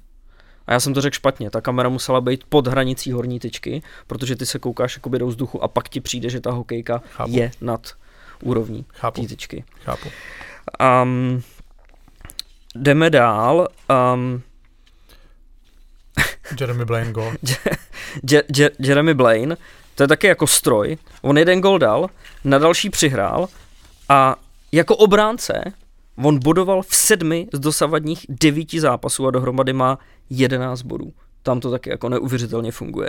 [0.69, 4.37] A já jsem to řekl špatně, ta kamera musela být pod hranicí horní tyčky, protože
[4.37, 7.33] ty se koukáš jakoby do vzduchu a pak ti přijde, že ta hokejka Chápu.
[7.33, 7.93] je nad
[8.43, 9.65] úrovní Chápu, té tyčky.
[9.85, 10.09] chápu.
[11.03, 11.43] Um,
[12.75, 13.69] jdeme dál.
[14.15, 14.43] Um,
[16.61, 17.33] Jeremy Blaine go.
[18.31, 19.57] Je, Je, Jeremy Blaine,
[19.95, 20.97] to je taky jako stroj.
[21.23, 22.09] On jeden gol dal,
[22.45, 23.49] na další přihrál
[24.09, 24.37] a
[24.73, 25.63] jako obránce
[26.25, 29.99] on bodoval v sedmi z dosavadních devíti zápasů a dohromady má
[30.31, 31.13] 11 bodů.
[31.43, 33.09] Tam to taky jako neuvěřitelně funguje.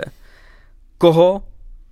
[0.98, 1.42] Koho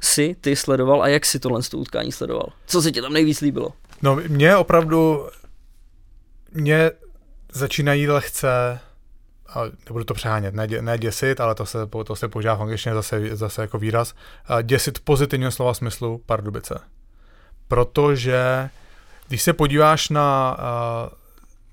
[0.01, 2.49] si ty sledoval a jak si tohle z toho utkání sledoval?
[2.66, 3.68] Co se ti tam nejvíc líbilo?
[4.03, 5.29] No, mě opravdu,
[6.53, 6.91] mě
[7.53, 8.81] začínají lehce,
[9.49, 12.95] a nebudu to přehánět, ne, ne děsit, ale to se, to se používá v angličtině
[12.95, 14.14] zase, zase jako výraz,
[14.62, 16.81] děsit v pozitivním slova smyslu Pardubice.
[17.68, 18.70] Protože
[19.29, 20.57] když se podíváš na,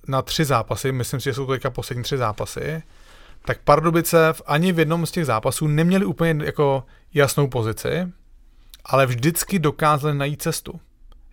[0.08, 2.84] na tři zápasy, myslím si, že jsou to teďka poslední tři zápasy,
[3.46, 6.84] tak Pardubice v, ani v jednom z těch zápasů neměli úplně jako
[7.14, 8.08] jasnou pozici,
[8.86, 10.80] ale vždycky dokázali najít cestu.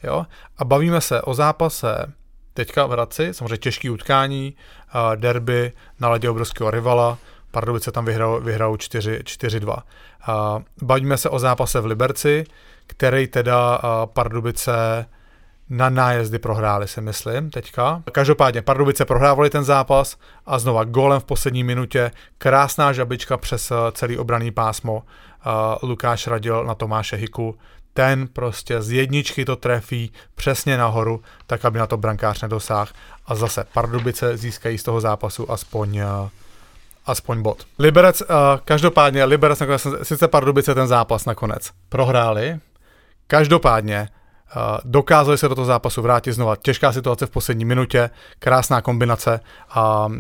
[0.03, 0.27] Jo?
[0.59, 2.13] A bavíme se o zápase
[2.55, 4.55] teďka v Hradci, samozřejmě těžký utkání,
[4.95, 7.19] uh, derby na ledě obrovského rivala,
[7.51, 9.77] Pardubice tam vyhrál, vyhrál 4, 4-2.
[9.77, 12.45] Uh, bavíme se o zápase v Liberci,
[12.87, 15.07] který teda uh, Pardubice
[15.73, 18.03] na nájezdy prohráli, si myslím, teďka.
[18.13, 20.17] Každopádně Pardubice prohrávali ten zápas
[20.47, 24.95] a znova golem v poslední minutě, krásná žabička přes uh, celý obraný pásmo.
[24.95, 27.57] Uh, Lukáš radil na Tomáše Hiku,
[27.95, 32.91] ten prostě z jedničky to trefí přesně nahoru, tak aby na to brankář nedosáhl.
[33.27, 36.29] A zase Pardubice získají z toho zápasu aspoň, uh,
[37.07, 37.67] aspoň bod.
[37.79, 38.27] Liberec, uh,
[38.65, 42.59] každopádně Liberec nakonec, sice Pardubice ten zápas nakonec prohráli,
[43.27, 44.09] každopádně
[44.85, 46.57] dokázali se do toho zápasu vrátit znova.
[46.57, 49.41] Těžká situace v poslední minutě, krásná kombinace
[49.71, 50.15] a uh,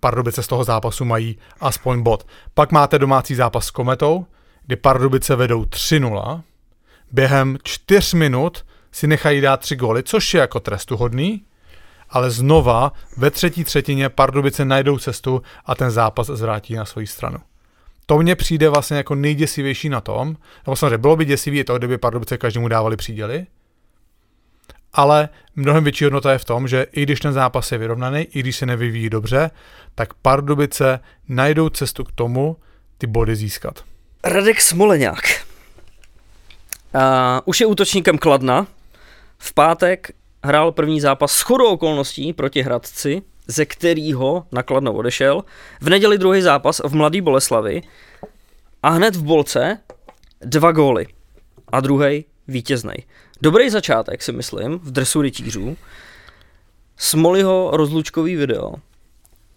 [0.00, 2.26] Pardubice z toho zápasu mají aspoň bod.
[2.54, 4.26] Pak máte domácí zápas s Kometou,
[4.66, 6.42] kdy Pardubice vedou 3-0.
[7.12, 11.44] Během 4 minut si nechají dát 3 góly, což je jako trestuhodný,
[12.10, 17.38] ale znova ve třetí třetině Pardubice najdou cestu a ten zápas zvrátí na svoji stranu.
[18.06, 20.36] To mně přijde vlastně jako nejděsivější na tom,
[20.66, 23.46] nebo samozřejmě bylo by děsivý to, kdyby Pardubice každému dávali příděly,
[24.92, 28.40] ale mnohem větší hodnota je v tom, že i když ten zápas je vyrovnaný, i
[28.40, 29.50] když se nevyvíjí dobře,
[29.94, 32.56] tak Pardubice najdou cestu k tomu
[32.98, 33.84] ty body získat.
[34.24, 35.46] Radek Smoleňák.
[36.94, 37.00] Uh,
[37.44, 38.66] už je útočníkem Kladna.
[39.38, 40.10] V pátek
[40.44, 45.44] hrál první zápas s chodou okolností proti Hradci, ze kterého na Kladno odešel.
[45.80, 47.82] V neděli druhý zápas v Mladý Boleslavi
[48.82, 49.78] a hned v Bolce
[50.40, 51.06] dva góly
[51.68, 53.04] a druhý vítěznej.
[53.42, 55.76] Dobrý začátek si myslím v dresu rytířů.
[56.96, 58.74] Smoliho rozlučkový video,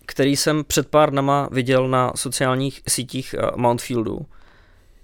[0.06, 4.26] který jsem před pár dnama viděl na sociálních sítích eh, Mountfieldu,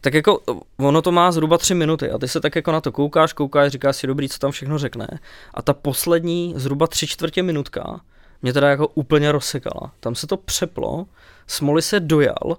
[0.02, 0.42] tak jako
[0.78, 3.72] ono to má zhruba tři minuty a ty se tak jako na to koukáš, koukáš,
[3.72, 5.08] říkáš si dobrý, co tam všechno řekne.
[5.54, 8.02] A ta poslední zhruba tři čtvrtě minutka
[8.44, 9.91] mě teda jako úplně rozsekala.
[10.00, 11.06] Tam se to přeplo,
[11.48, 12.58] Smoli se dojal,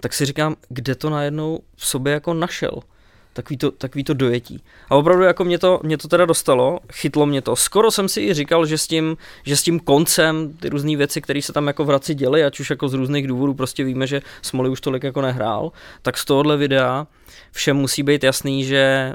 [0.00, 2.80] tak si říkám, kde to najednou v sobě jako našel.
[3.32, 4.62] Takový to, takový to dojetí.
[4.88, 7.56] A opravdu jako mě to, mě to teda dostalo, chytlo mě to.
[7.56, 11.20] Skoro jsem si i říkal, že s tím, že s tím koncem, ty různé věci,
[11.20, 14.06] které se tam jako v Hradci děly, ať už jako z různých důvodů prostě víme,
[14.06, 15.72] že Smoli už tolik jako nehrál,
[16.02, 17.06] tak z tohohle videa
[17.52, 19.14] všem musí být jasný, že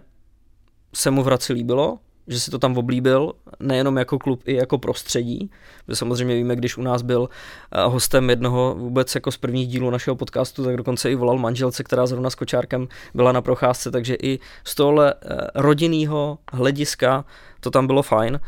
[0.93, 4.77] se mu v Hradci líbilo, že si to tam oblíbil, nejenom jako klub, i jako
[4.77, 5.51] prostředí.
[5.85, 7.29] Protože samozřejmě víme, když u nás byl
[7.71, 11.83] eh, hostem jednoho vůbec jako z prvních dílů našeho podcastu, tak dokonce i volal manželce,
[11.83, 17.25] která zrovna s kočárkem byla na procházce, takže i z tohle eh, rodinného hlediska
[17.59, 18.39] to tam bylo fajn.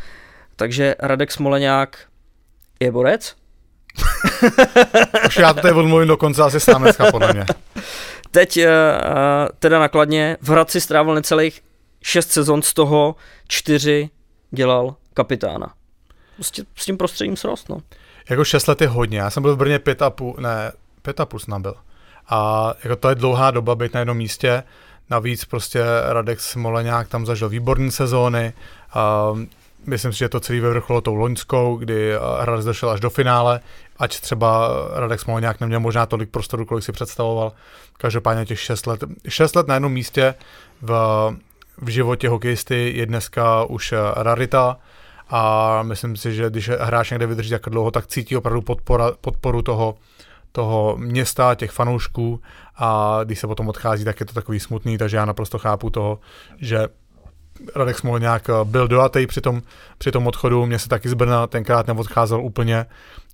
[0.56, 1.98] Takže Radek Smoleňák
[2.80, 3.36] je borec.
[5.28, 7.46] Už já to tady odmluvím do konce asi sám dneska, podle mě.
[8.32, 8.72] Teď eh,
[9.60, 11.62] teda nakladně v Hradci strávil necelých
[12.02, 13.16] šest sezon, z toho
[13.48, 14.10] čtyři
[14.52, 15.74] dělal kapitána.
[16.36, 17.82] Prostě s tím prostředím srost, no.
[18.30, 19.20] Jako 6 let je hodně.
[19.20, 20.72] Já jsem byl v Brně pět a půl, ne,
[21.02, 21.74] pět a půl jsem byl.
[22.30, 24.64] A jako to je dlouhá doba být na jednom místě.
[25.10, 28.54] Navíc prostě Radek Smoleňák tam zažil výborné sezóny.
[28.94, 29.34] A
[29.86, 33.60] myslím si, že to celý vyvrcholo tou loňskou, kdy Hradec došel až do finále,
[34.00, 37.52] ať třeba Radek Smolňák neměl možná tolik prostoru, kolik si představoval.
[37.98, 40.36] Každopádně těch 6 let, 6 let na jednom místě
[40.82, 40.92] v,
[41.82, 44.78] v životě hokejisty je dneska už rarita
[45.30, 49.62] a myslím si, že když hráč někde vydrží tak dlouho, tak cítí opravdu podpora, podporu
[49.62, 49.96] toho,
[50.52, 52.42] toho města, těch fanoušků
[52.76, 56.20] a když se potom odchází, tak je to takový smutný, takže já naprosto chápu toho,
[56.58, 56.88] že
[57.76, 59.62] Radek Smolňák byl dojatý při tom,
[59.98, 62.86] při tom odchodu, mě se taky z Brna tenkrát neodcházel úplně,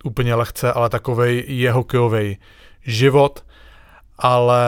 [0.04, 2.38] úplně lehce, ale takovej je hokejový
[2.86, 3.46] život,
[4.18, 4.64] ale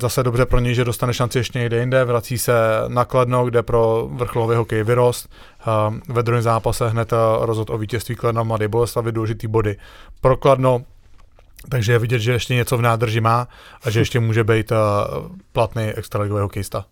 [0.00, 2.52] zase dobře pro něj, že dostane šanci ještě někde jinde, vrací se
[2.88, 5.28] na Kladno, kde pro vrcholový hokej vyrost.
[6.08, 9.76] Ve druhém zápase hned rozhod o vítězství Kladna Mladý Boleslavy důležitý body
[10.20, 10.84] pro Kladno,
[11.68, 13.48] takže je vidět, že ještě něco v nádrži má
[13.82, 14.72] a že ještě může být
[15.52, 16.86] platný extraligový hokejista.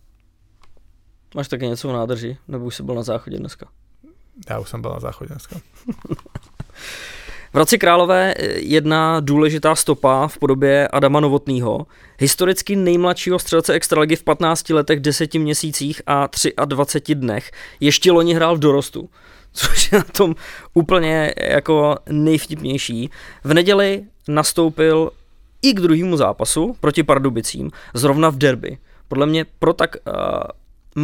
[1.35, 2.39] Máš taky něco v nádrži?
[2.49, 3.67] Nebo už jsi byl na záchodě dneska?
[4.51, 5.57] Já už jsem byl na záchodě dneska.
[7.53, 11.87] V Hradci Králové eh, jedna důležitá stopa v podobě Adama Novotného,
[12.19, 16.29] historicky nejmladšího střelce extraligy v 15 letech, 10 měsících a
[16.65, 17.51] 23 dnech.
[17.81, 19.11] Ještě loni hrál v dorostu,
[19.53, 20.35] což je na tom
[20.75, 23.11] úplně jako nejvtipnější.
[23.45, 25.11] V neděli nastoupil
[25.63, 28.79] i k druhému zápasu proti Pardubicím, zrovna v derby.
[29.09, 30.15] Podle mě pro tak uh,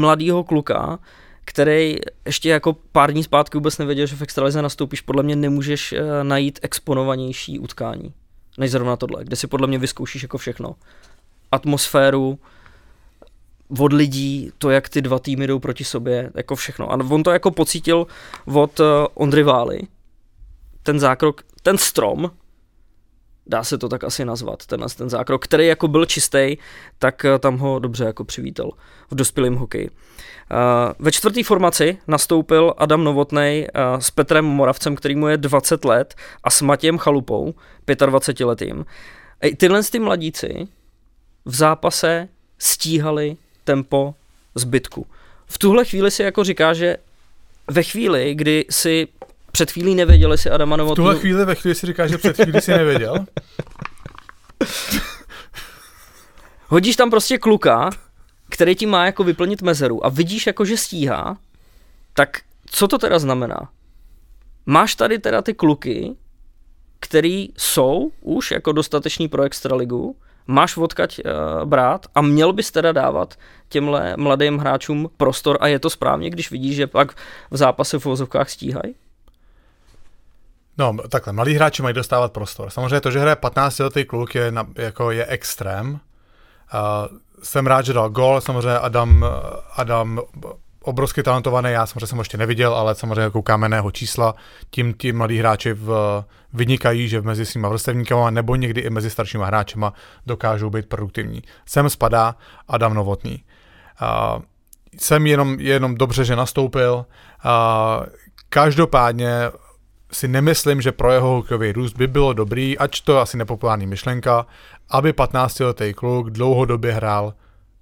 [0.00, 0.98] mladýho kluka
[1.48, 1.96] který
[2.26, 5.98] ještě jako pár dní zpátky vůbec nevěděl, že v extralize nastoupíš, podle mě nemůžeš uh,
[6.22, 8.14] najít exponovanější utkání,
[8.58, 10.74] než zrovna tohle, kde si podle mě vyzkoušíš jako všechno.
[11.52, 12.38] Atmosféru,
[13.78, 16.92] od lidí, to, jak ty dva týmy jdou proti sobě, jako všechno.
[16.92, 18.06] A on to jako pocítil
[18.46, 19.80] od uh, Ondry Vály,
[20.82, 22.30] ten zákrok, ten strom,
[23.46, 26.56] dá se to tak asi nazvat, ten, ten zákrok, který jako byl čistý,
[26.98, 28.70] tak uh, tam ho dobře jako přivítal
[29.10, 29.90] v dospělém hokeji.
[29.90, 35.84] Uh, ve čtvrté formaci nastoupil Adam Novotnej uh, s Petrem Moravcem, který mu je 20
[35.84, 37.54] let, a s Matějem Chalupou,
[38.06, 38.86] 25 letým.
[39.56, 40.68] Tyhle ty mladíci
[41.44, 42.28] v zápase
[42.58, 44.14] stíhali tempo
[44.54, 45.06] zbytku.
[45.46, 46.96] V tuhle chvíli si jako říká, že
[47.70, 49.08] ve chvíli, kdy si
[49.52, 50.94] před chvílí nevěděl, jestli Adama Novotný...
[50.94, 53.14] V tuhle chvíli, ve chvíli si říká, že před chvíli si nevěděl?
[56.68, 57.90] Hodíš tam prostě kluka,
[58.48, 61.38] který ti má jako vyplnit mezeru a vidíš jako, že stíhá,
[62.14, 63.68] tak co to teda znamená?
[64.66, 66.16] Máš tady teda ty kluky,
[67.00, 72.92] který jsou už jako dostateční pro extraligu, máš odkaď uh, brát a měl bys teda
[72.92, 73.34] dávat
[73.68, 77.12] těmhle mladým hráčům prostor a je to správně, když vidíš, že pak
[77.50, 78.94] v zápase v vozovkách stíhají?
[80.78, 82.70] No, takhle, mladí hráči mají dostávat prostor.
[82.70, 86.00] Samozřejmě to, že hraje 15 letý kluk je, na, jako je extrém.
[86.74, 89.24] Uh, jsem rád, že dal gol, samozřejmě Adam,
[89.76, 90.20] Adam
[90.82, 94.34] obrovsky talentovaný, já samozřejmě jsem ho ještě neviděl, ale samozřejmě koukáme na jeho čísla,
[94.70, 99.46] tím ti mladí hráči v, vynikají, že mezi svýma vrstevníkama nebo někdy i mezi staršíma
[99.46, 99.92] hráčema
[100.26, 101.42] dokážou být produktivní.
[101.66, 102.36] Sem spadá
[102.68, 103.44] Adam Novotný.
[104.02, 104.42] Uh,
[104.98, 107.06] jsem jenom, jenom dobře, že nastoupil.
[107.44, 108.06] Uh,
[108.48, 109.50] každopádně
[110.12, 113.86] si nemyslím, že pro jeho hokejový růst by bylo dobrý, ač to je asi nepopulární
[113.86, 114.46] myšlenka,
[114.90, 117.34] aby 15-letý kluk dlouhodobě hrál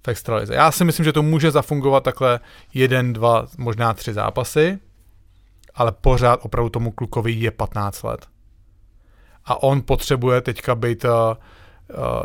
[0.05, 0.53] v extralize.
[0.55, 2.39] Já si myslím, že to může zafungovat takhle
[2.73, 4.79] jeden, dva, možná tři zápasy,
[5.75, 8.27] ale pořád opravdu tomu klukovi je 15 let.
[9.45, 11.11] A on potřebuje teďka být, uh,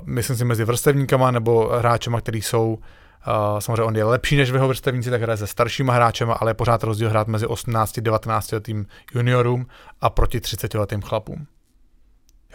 [0.04, 2.78] myslím si, mezi vrstevníkama nebo hráčema, kteří jsou
[3.26, 6.50] Uh, samozřejmě on je lepší než v jeho vrstevníci, tak hraje se staršíma hráčema, ale
[6.50, 9.66] je pořád rozdíl hrát mezi 18 19 letým juniorům
[10.00, 11.46] a proti 30 letým chlapům.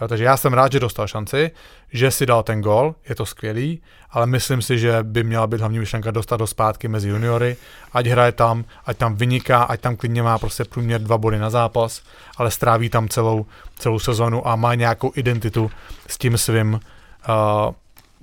[0.02, 1.52] Jo, takže já jsem rád, že dostal šanci,
[1.94, 5.60] že si dal ten gol, je to skvělý, ale myslím si, že by měla být
[5.60, 7.58] hlavní myšlenka dostat do zpátky mezi juniory,
[7.94, 11.50] ať hraje tam, ať tam vyniká, ať tam klidně má prostě průměr dva body na
[11.50, 12.02] zápas,
[12.38, 13.46] ale stráví tam celou,
[13.80, 15.72] celou sezonu a má nějakou identitu
[16.08, 16.80] s tím svým uh,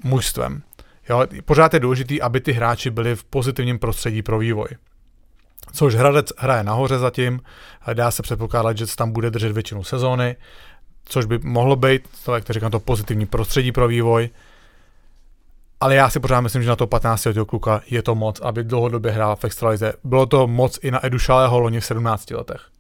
[0.05, 0.63] mužstvem.
[1.09, 4.69] Jo, pořád je důležité, aby ty hráči byli v pozitivním prostředí pro vývoj.
[5.73, 7.41] Což Hradec hraje nahoře zatím,
[7.93, 10.37] dá se předpokládat, že se tam bude držet většinu sezóny,
[11.05, 14.31] což by mohlo být, to, jak to říkám, to pozitivní prostředí pro vývoj.
[15.81, 18.65] Ale já si pořád myslím, že na to 15 letého kluka je to moc, aby
[18.65, 19.93] dlouhodobě hrál v extralize.
[20.05, 22.74] Bylo to moc i na Edu Šalého loni v 17 letech.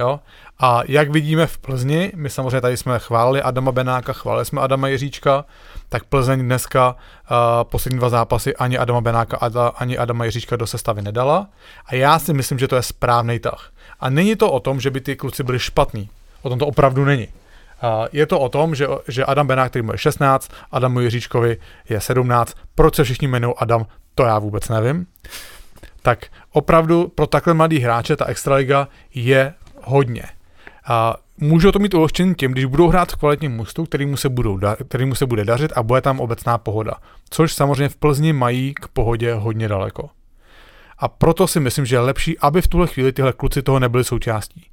[0.00, 0.20] Jo?
[0.58, 4.88] A jak vidíme v Plzni, my samozřejmě tady jsme chválili Adama Benáka, chválili jsme Adama
[4.88, 5.44] Jiříčka,
[5.88, 9.36] tak Plzeň dneska uh, poslední dva zápasy ani Adama Benáka,
[9.76, 11.48] ani Adama Jiříčka do sestavy nedala.
[11.86, 13.70] A já si myslím, že to je správný tah.
[14.00, 16.08] A není to o tom, že by ty kluci byli špatní.
[16.42, 17.28] O tom to opravdu není.
[17.28, 21.56] Uh, je to o tom, že, že Adam Benák, který mu je 16, Adamu Jiříčkovi
[21.88, 22.54] je 17.
[22.74, 25.06] Proč se všichni jmenují Adam, to já vůbec nevím.
[26.02, 30.22] Tak opravdu pro takhle mladý hráče ta Extraliga je hodně.
[30.88, 34.56] A můžou to mít ulehčený tím, když budou hrát v kvalitním mustu, kterýmu se, budou
[34.56, 36.94] da- kterýmu se bude dařit a bude tam obecná pohoda.
[37.30, 40.10] Což samozřejmě v Plzni mají k pohodě hodně daleko.
[40.98, 44.04] A proto si myslím, že je lepší, aby v tuhle chvíli tyhle kluci toho nebyli
[44.04, 44.66] součástí.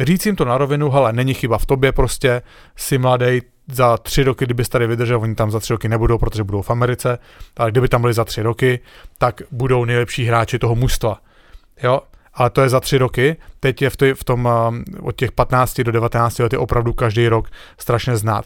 [0.00, 2.42] Říct jim to na rovinu, hele, není chyba v tobě, prostě
[2.76, 3.40] si mladý,
[3.72, 6.70] za tři roky, kdyby tady vydržel, oni tam za tři roky nebudou, protože budou v
[6.70, 7.18] Americe,
[7.56, 8.80] ale kdyby tam byli za tři roky,
[9.18, 11.20] tak budou nejlepší hráči toho mužstva.
[11.82, 12.00] Jo,
[12.38, 13.36] ale to je za tři roky.
[13.60, 14.48] Teď je v, tý, v tom
[15.00, 18.44] od těch 15 do 19 let je opravdu každý rok strašně znát.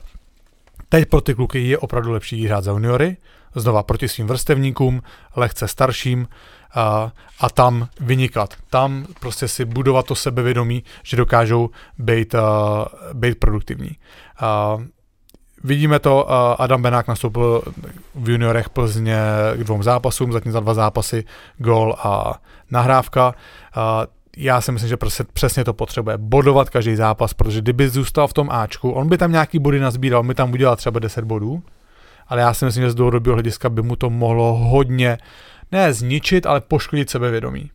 [0.88, 3.16] Teď pro ty kluky je opravdu lepší hrát za juniory,
[3.54, 5.02] znova proti svým vrstevníkům,
[5.36, 6.28] lehce starším
[6.74, 8.54] a, a tam vynikat.
[8.70, 12.40] Tam prostě si budovat to sebevědomí, že dokážou být, uh,
[13.12, 13.96] být produktivní.
[14.42, 14.82] Uh,
[15.64, 17.62] Vidíme to, Adam Benák nastoupil
[18.14, 19.18] v juniorech Plzně
[19.56, 21.24] k dvou zápasům, zatím za dva zápasy,
[21.58, 22.40] gol a
[22.70, 23.34] nahrávka.
[24.36, 24.96] Já si myslím, že
[25.32, 29.32] přesně to potřebuje, bodovat každý zápas, protože kdyby zůstal v tom Ačku, on by tam
[29.32, 31.62] nějaký body nazbíral, on by tam udělal třeba 10 bodů,
[32.28, 35.18] ale já si myslím, že z dlouhodobého hlediska by mu to mohlo hodně,
[35.72, 37.70] ne zničit, ale poškodit sebevědomí.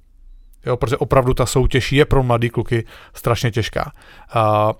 [0.66, 3.92] Jo, protože opravdu ta soutěž je pro mladý kluky strašně těžká.
[4.36, 4.72] Uh,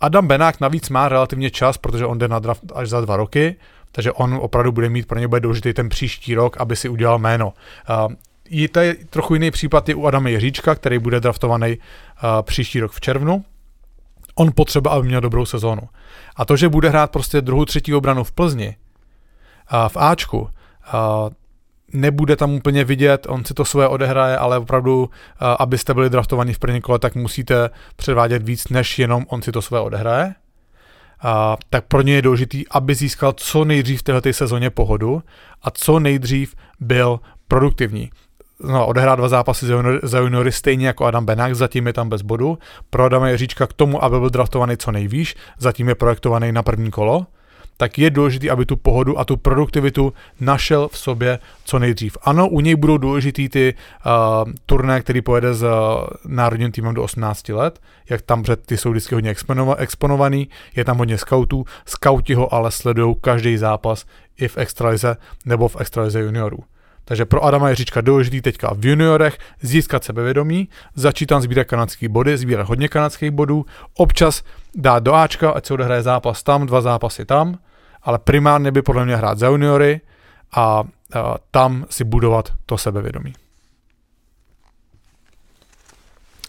[0.00, 3.56] Adam Benák navíc má relativně čas, protože on jde na draft až za dva roky,
[3.92, 7.18] takže on opravdu bude mít pro ně bude důležitý ten příští rok, aby si udělal
[7.18, 7.52] jméno.
[8.06, 8.12] Uh,
[8.50, 12.80] je to je trochu jiný případ i u Adama Jiříčka, který bude draftovaný uh, příští
[12.80, 13.44] rok v červnu.
[14.34, 15.82] On potřeba, aby měl dobrou sezónu.
[16.36, 18.76] A to, že bude hrát prostě druhou, třetí obranu v Plzni,
[19.72, 20.48] uh, v Ačku, uh,
[21.92, 26.54] nebude tam úplně vidět, on si to svoje odehraje, ale opravdu, eh, abyste byli draftovaní
[26.54, 30.34] v první kole, tak musíte předvádět víc, než jenom on si to svoje odehraje.
[31.22, 35.22] A, tak pro ně je důležitý, aby získal co nejdřív v této sezóně pohodu
[35.62, 38.10] a co nejdřív byl produktivní.
[38.64, 42.08] No, odehrát dva zápasy za juniory, za juniory stejně jako Adam Benák, zatím je tam
[42.08, 42.58] bez bodu.
[42.90, 46.90] Pro Adama Jiříčka k tomu, aby byl draftovaný co nejvýš, zatím je projektovaný na první
[46.90, 47.26] kolo
[47.80, 52.18] tak je důležité, aby tu pohodu a tu produktivitu našel v sobě co nejdřív.
[52.22, 55.70] Ano, u něj budou důležitý ty uh, turné, který pojede s uh,
[56.26, 59.34] národním týmem do 18 let, jak tam před ty jsou vždycky hodně
[59.76, 64.04] exponovaný, je tam hodně scoutů, scouti ho ale sledují každý zápas
[64.36, 66.58] i v extralize nebo v extralize juniorů.
[67.04, 72.36] Takže pro Adama Jiříčka důležitý teďka v juniorech získat sebevědomí, začít tam sbírat kanadské body,
[72.36, 73.64] sbírat hodně kanadských bodů,
[73.96, 74.42] občas
[74.74, 77.58] dát do Ačka, ať se odehraje zápas tam, dva zápasy tam,
[78.02, 80.00] ale primárně by podle mě hrát za juniory
[80.56, 80.84] a, a
[81.50, 83.32] tam si budovat to sebevědomí.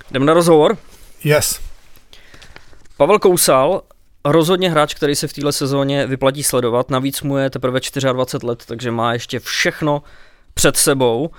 [0.09, 0.77] Jdem na rozhovor?
[1.23, 1.61] Yes.
[2.97, 3.81] Pavel Kousal,
[4.25, 7.79] rozhodně hráč, který se v téhle sezóně vyplatí sledovat, navíc mu je teprve
[8.13, 10.03] 24 let, takže má ještě všechno
[10.53, 11.29] před sebou.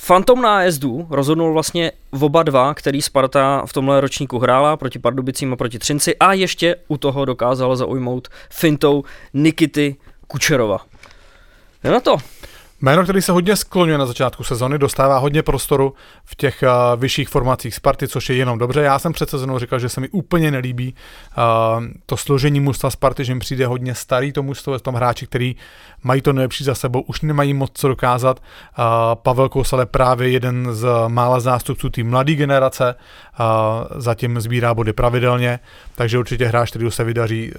[0.00, 5.56] Fantom nájezdu rozhodnul vlastně oba dva, který Sparta v tomhle ročníku hrála proti Pardubicím a
[5.56, 9.96] proti Třinci a ještě u toho dokázala zaujmout fintou Nikity
[10.26, 10.78] Kučerova.
[11.84, 12.16] Je na to.
[12.80, 17.28] Jméno, který se hodně skloňuje na začátku sezony, dostává hodně prostoru v těch uh, vyšších
[17.28, 18.80] formacích Sparty, což je jenom dobře.
[18.80, 23.24] Já jsem před sezónou říkal, že se mi úplně nelíbí uh, to složení mužstva Sparty,
[23.24, 25.56] že mi přijde hodně starý to mužstvo, v tom hráči, který
[26.02, 28.40] mají to nejlepší za sebou, už nemají moc co dokázat.
[28.78, 33.46] Uh, Pavel Kousal je právě jeden z mála zástupců té mladé generace, uh,
[33.96, 35.60] zatím sbírá body pravidelně,
[35.94, 37.52] takže určitě hráč, který se vydaří,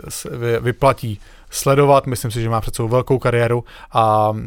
[0.62, 2.08] vyplatí sledovat.
[2.08, 4.38] Myslím si, že má před sebou velkou kariéru a uh,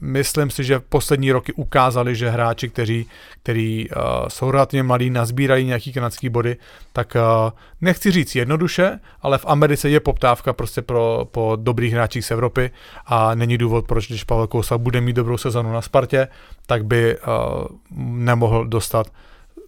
[0.00, 3.06] myslím si, že poslední roky ukázali, že hráči, kteří,
[3.42, 6.56] kteří uh, jsou relativně mladí, nazbírají nějaký kanadský body,
[6.92, 7.50] tak uh,
[7.80, 12.70] nechci říct jednoduše, ale v Americe je poptávka prostě pro, po dobrých hráčích z Evropy
[13.06, 16.28] a není důvod, proč když Pavel Kousa bude mít dobrou sezonu na Spartě,
[16.66, 17.64] tak by uh,
[18.00, 19.06] nemohl dostat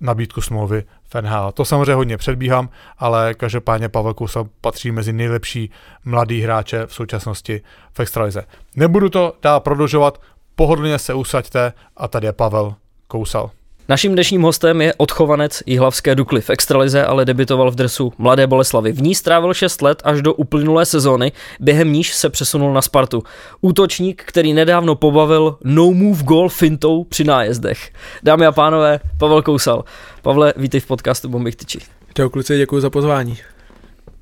[0.00, 1.52] nabídku smlouvy Fenhala.
[1.52, 5.70] To samozřejmě hodně předbíhám, ale každopádně Pavel Kousa patří mezi nejlepší
[6.04, 7.60] mladý hráče v současnosti
[7.92, 8.44] v extralize.
[8.76, 10.20] Nebudu to dál prodlužovat,
[10.54, 12.74] pohodlně se usaďte a tady je Pavel
[13.08, 13.50] Kousal.
[13.92, 18.92] Naším dnešním hostem je odchovanec Jihlavské Dukly v extralize, ale debitoval v dresu Mladé Boleslavy.
[18.92, 23.22] V ní strávil 6 let až do uplynulé sezóny, během níž se přesunul na Spartu.
[23.60, 27.92] Útočník, který nedávno pobavil no move goal fintou při nájezdech.
[28.22, 29.84] Dámy a pánové, Pavel Kousal.
[30.22, 31.78] Pavle, vítej v podcastu Bomby Tyči.
[32.14, 33.38] Čau kluci, děkuji za pozvání.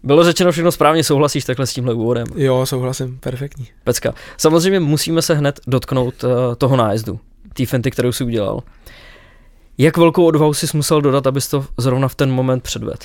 [0.02, 2.26] Bylo řečeno všechno správně, souhlasíš takhle s tímhle úvodem?
[2.36, 3.66] Jo, souhlasím, perfektní.
[3.84, 4.14] Pecka.
[4.36, 7.20] Samozřejmě musíme se hned dotknout uh, toho nájezdu,
[7.54, 8.62] té finty, kterou si udělal.
[9.80, 12.96] Jak velkou odvahu jsi musel dodat, abys to zrovna v ten moment předvedl?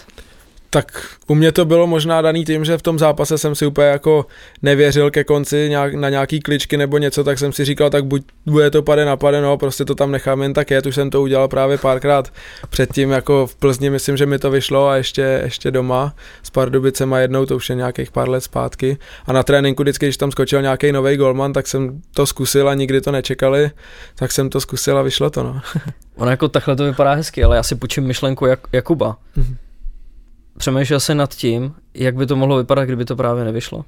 [0.76, 3.88] Tak u mě to bylo možná daný tím, že v tom zápase jsem si úplně
[3.88, 4.26] jako
[4.62, 8.24] nevěřil ke konci nějak, na nějaký kličky nebo něco, tak jsem si říkal, tak buď
[8.46, 11.10] bude to pade na pade, no, prostě to tam nechám jen tak jet, už jsem
[11.10, 12.34] to udělal právě párkrát
[12.70, 17.20] předtím, jako v Plzni myslím, že mi to vyšlo a ještě, ještě doma s Pardubicema
[17.20, 20.62] jednou, to už je nějakých pár let zpátky a na tréninku vždycky, když tam skočil
[20.62, 23.72] nějaký nový golman, tak jsem to zkusil a nikdy to nečekali,
[24.16, 25.62] tak jsem to zkusil a vyšlo to, no.
[26.16, 29.18] Ono jako takhle to vypadá hezky, ale já si počím myšlenku Jak- Jakuba.
[29.36, 29.56] Mhm.
[30.58, 33.86] Přemýšlel se nad tím, jak by to mohlo vypadat, kdyby to právě nevyšlo.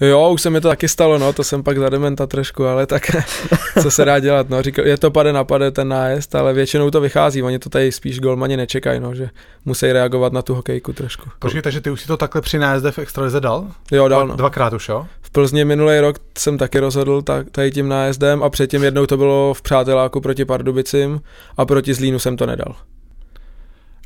[0.00, 3.02] Jo, už se mi to taky stalo, no, to jsem pak zadementa trošku, ale tak
[3.82, 6.90] co se dá dělat, no, říkal, je to pade na pade ten nájezd, ale většinou
[6.90, 9.28] to vychází, oni to tady spíš golmani nečekají, no, že
[9.64, 11.30] musí reagovat na tu hokejku trošku.
[11.38, 13.66] Počkej, takže ty už si to takhle při nájezde v extralize dal?
[13.92, 14.36] Jo, dal, no.
[14.36, 15.06] dvakrát už, jo?
[15.20, 19.16] V Plzni minulý rok jsem taky rozhodl tak, tady tím nájezdem a předtím jednou to
[19.16, 21.20] bylo v Přáteláku proti Pardubicím
[21.56, 22.74] a proti Zlínu jsem to nedal.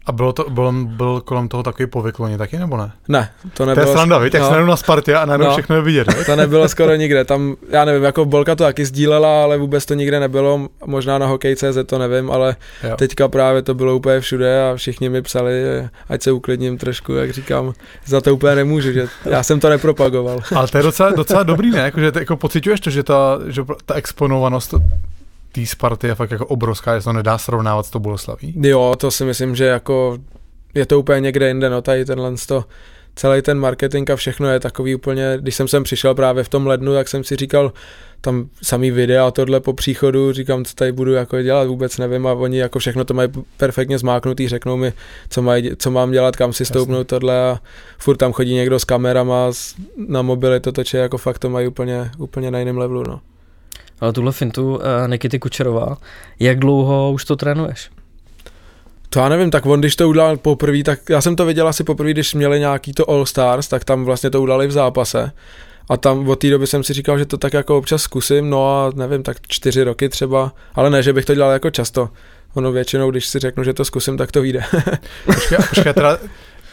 [0.07, 2.93] A bylo to, byl, byl kolem toho takový povykloně taky, nebo ne?
[3.09, 3.93] Ne, to To je nebylo.
[3.93, 4.21] sranda?
[4.25, 4.51] Jak no.
[4.61, 4.67] no.
[4.67, 5.53] na Spartě a najednou No.
[5.53, 6.27] všechno je vidět, viď?
[6.27, 9.95] To nebylo skoro nikde, tam, já nevím, jako Bolka to taky sdílela, ale vůbec to
[9.95, 12.57] nikde nebylo, možná na hokej.cz to nevím, ale
[12.89, 12.97] Jo.
[12.97, 15.53] teďka právě to bylo úplně všude a všichni mi psali,
[16.09, 17.73] ať se uklidním trošku, jak říkám,
[18.07, 20.41] za to úplně nemůžu, že já jsem to nepropagoval.
[20.57, 21.79] Ale to je docela, docela dobrý, ne?
[21.79, 24.75] Jako, že ty, jako pocituješ to, že ta, že ta exponovanost
[25.61, 28.55] té Sparty je fakt jako obrovská, že se to nedá srovnávat s tou Boleslaví.
[28.63, 30.19] Jo, to si myslím, že jako
[30.75, 32.65] je to úplně někde jinde, no tady tenhle to,
[33.17, 36.67] celý ten marketing a všechno je takový úplně, když jsem sem přišel právě v tom
[36.67, 37.73] lednu, tak jsem si říkal,
[38.21, 42.27] tam samý videa a tohle po příchodu, říkám, co tady budu jako dělat, vůbec nevím
[42.27, 44.93] a oni jako všechno to mají perfektně zmáknutý, řeknou mi,
[45.29, 47.61] co, mají, co mám dělat, kam si stoupnout tohle a
[47.99, 49.53] furt tam chodí někdo s kamerama,
[49.97, 53.21] na mobily to točí, jako fakt to mají úplně, úplně na jiném levelu, no.
[54.01, 55.97] Ale tuhle fintu uh, Nikity Kučerová,
[56.41, 57.91] jak dlouho už to trénuješ?
[59.11, 61.85] To já nevím, tak on když to udělal poprvé, tak já jsem to viděl asi
[61.85, 65.33] poprvé, když měli nějaký to All Stars, tak tam vlastně to udělali v zápase.
[65.89, 68.69] A tam od té doby jsem si říkal, že to tak jako občas zkusím, no
[68.69, 72.09] a nevím, tak čtyři roky třeba, ale ne, že bych to dělal jako často.
[72.55, 74.65] Ono většinou, když si řeknu, že to zkusím, tak to vyjde.
[75.27, 76.19] Počkej, počkej teda,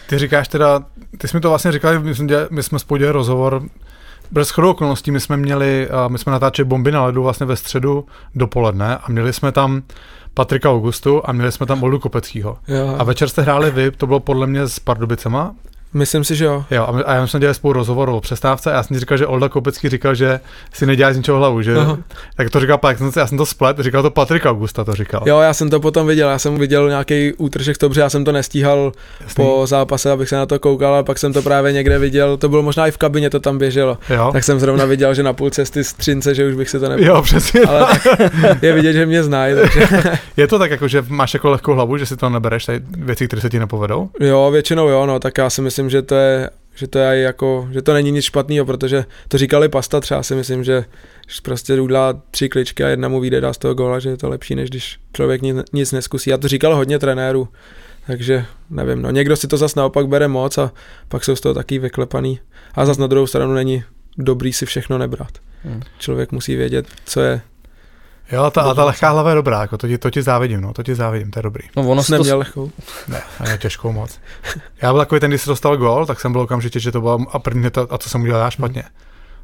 [0.09, 0.85] ty říkáš teda,
[1.17, 3.63] ty jsi mi to vlastně říkal, my jsme, dělali, my jsme spolu dělali rozhovor,
[4.33, 8.05] bez shodou okolností my jsme měli, my jsme natáčeli bomby na ledu vlastně ve středu
[8.35, 9.81] dopoledne a měli jsme tam
[10.33, 12.57] Patrika Augustu a měli jsme tam Oldu Kopeckýho.
[12.67, 15.55] jo, A večer jste hráli vy, to bylo podle mě s Pardubicema.
[15.93, 16.65] Myslím si, že jo.
[16.71, 19.49] Jo, a, já jsme dělali spolu rozhovor o přestávce a já jsem říkal, že Olda
[19.49, 20.39] Kopecký říkal, že
[20.73, 21.75] si nedělá z ničeho hlavu, že?
[21.75, 21.97] Aha.
[22.37, 25.23] Tak to říkal pak, já jsem to splet, říkal to Patrik Augusta, to říkal.
[25.25, 28.31] Jo, já jsem to potom viděl, já jsem viděl nějaký útržek, dobře, já jsem to
[28.31, 28.91] nestíhal
[29.21, 29.45] Jasný.
[29.45, 32.49] po zápase, abych se na to koukal, a pak jsem to právě někde viděl, to
[32.49, 33.97] bylo možná i v kabině, to tam běželo.
[34.09, 36.79] Jo, Tak jsem zrovna viděl, že na půl cesty z Třince, že už bych si
[36.79, 37.05] to nebyl.
[37.07, 37.61] jo přesně.
[37.61, 37.87] Ale
[38.41, 39.87] tak je vidět, že mě znají, takže
[40.37, 43.27] Je to tak, jako, že máš jako lehkou hlavu, že si to nebereš, tady věci,
[43.27, 44.09] které se ti nepovedou?
[44.19, 47.67] jo, většinou jo, no, tak já si myslím, že to je, že to je jako,
[47.71, 50.85] že to není nic špatného, protože to říkali Pasta třeba si myslím, že
[51.43, 54.29] prostě udělá tři kličky a jedna mu vyjde, dá z toho góla, že je to
[54.29, 56.29] lepší, než když člověk nic, nic neskusí.
[56.29, 57.47] Já to říkal hodně trenérů,
[58.07, 60.71] takže nevím, no někdo si to zas naopak bere moc a
[61.07, 62.39] pak jsou z toho taky vyklepaný.
[62.75, 63.83] A zas na druhou stranu není
[64.17, 65.31] dobrý si všechno nebrat.
[65.63, 65.81] Hmm.
[65.99, 67.41] Člověk musí vědět, co je.
[68.33, 70.73] Jo, ta, a ta lehká hlava je dobrá, jako to ti, to ti závidím, no,
[70.73, 71.63] to ti závidím, to je dobrý.
[71.75, 72.71] No ono Jsi se to, neměl lehkou.
[73.07, 74.19] Ne, ne, těžkou moc.
[74.81, 77.19] Já byl takový ten, když se dostal gól, tak jsem byl okamžitě, že to bylo
[77.31, 78.83] a první to, a co jsem udělal já špatně.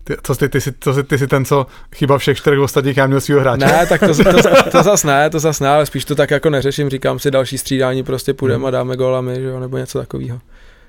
[0.04, 1.66] Ty, co ty, ty, jsi, to, jsi, ty jsi ten, co
[1.96, 3.66] chyba všech čtyřech ostatních, já měl svého hráče.
[3.66, 6.32] Ne, tak to, to, to, to zas ne, to zas ne, ale spíš to tak
[6.32, 9.78] jako neřeším, říkám si další střídání, prostě půjdeme a dáme góla my, že jo, nebo
[9.78, 10.40] něco takového.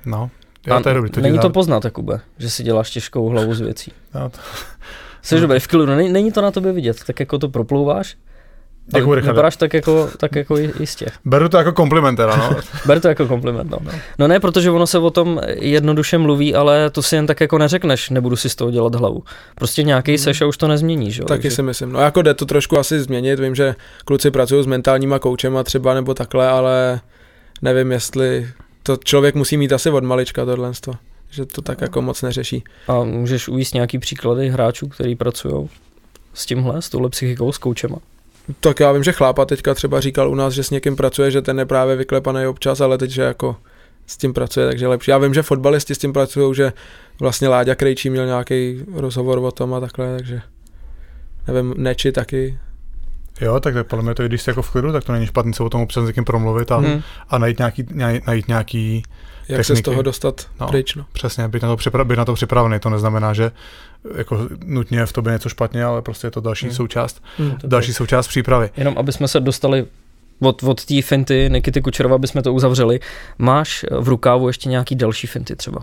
[0.05, 0.30] No,
[0.66, 1.11] jo, to je dobrý.
[1.11, 3.92] To není to poznat, Jakube, že si děláš těžkou hlavu z věcí.
[4.14, 4.38] no, to,
[5.23, 8.16] Jsi dobrý v klidu, není, není to na tobě vidět, tak jako to proplouváš.
[8.95, 9.21] Děkuji.
[9.21, 11.07] Vypadáš tak jako, tak jako ji- jistě.
[11.25, 12.57] beru to jako kompliment, teda, no.
[12.87, 13.79] Ber to jako kompliment, no.
[14.18, 17.59] No ne, protože ono se o tom jednoduše mluví, ale to si jen tak jako
[17.59, 19.23] neřekneš, nebudu si z toho dělat hlavu.
[19.55, 21.25] Prostě nějaký seš a už to nezměníš, jo.
[21.25, 21.93] Taky si myslím.
[21.93, 25.95] No jako jde to trošku asi změnit, vím, že kluci pracují s mentálníma koučema třeba
[25.95, 27.01] nebo takhle, ale
[27.62, 28.49] nevím, jestli
[28.83, 30.73] to člověk musí mít asi od malička tohle,
[31.31, 32.64] že to tak jako moc neřeší.
[32.89, 35.68] A můžeš uvíct nějaký příklady hráčů, který pracují
[36.35, 37.97] s tímhle, s touhle psychikou, s koučema.
[38.61, 41.43] Tak já vím, že chlápa teďka třeba říkal u nás, že s někým pracuje, že
[41.43, 43.57] ten je právě vyklepaný občas, ale teď, že jako
[44.07, 45.11] s tím pracuje, takže lepší.
[45.11, 46.72] Já vím, že fotbalisti s tím pracují, že
[47.20, 50.43] vlastně Láďa Krejčí měl nějaký rozhovor o tom a takhle, takže
[51.49, 52.59] nevím, Neči taky.
[53.41, 55.55] Jo, tak, tak podle mě to, když jsi jako v klidu, tak to není špatný
[55.55, 57.03] se o tom občas s někým promluvit a, hmm.
[57.28, 57.87] A najít, nějaký,
[58.26, 59.03] najít nějaký,
[59.51, 59.84] Jak se z Techniky.
[59.84, 60.66] toho dostat No.
[60.68, 61.05] pryč, no.
[61.12, 62.78] přesně, být na, to připra- být na to připravený.
[62.80, 63.51] To neznamená, že
[64.16, 66.74] jako nutně je v tobě něco špatně, ale prostě je to další Hmm.
[66.74, 67.55] součást, Hmm.
[67.64, 68.70] další součást přípravy.
[68.76, 69.84] Jenom aby jsme se dostali
[70.40, 73.01] od, od té finty Nikity Kučerova bychom to uzavřeli.
[73.38, 75.80] Máš v rukávu ještě nějaký další finty třeba?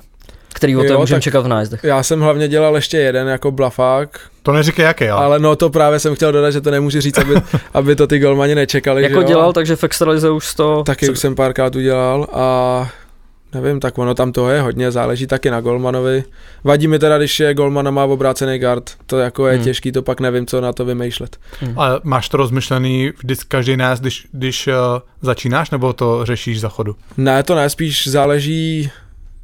[0.54, 1.84] Který o Jo, můžeme čekat v nájezdech.
[1.84, 5.26] Já jsem hlavně dělal ještě jeden jako blafák, To neříkej jaký, ale.
[5.26, 7.36] ale no to právě jsem chtěl dodat, že to nemůžu říct, aby,
[7.74, 9.04] aby to ty golmani nečekali.
[9.04, 9.28] Jako že jo?
[9.28, 10.84] dělal, takže v extralize už to...
[10.84, 12.90] Taky už jsem párkrát udělal a
[13.54, 16.24] nevím, tak ono tam toho je hodně, záleží taky na golmanovi.
[16.64, 19.64] Vadí mi teda, když je golman a má obrácený guard, to jako je Hmm.
[19.64, 21.38] těžký, to pak nevím, co na to vymýšlet.
[21.76, 24.74] Ale máš to rozmyšlený vždycky každý nájezd, když, když uh,
[25.22, 26.96] začínáš, nebo to řešíš za chodu?
[27.18, 28.92] Ne, to ne, spíš záleží,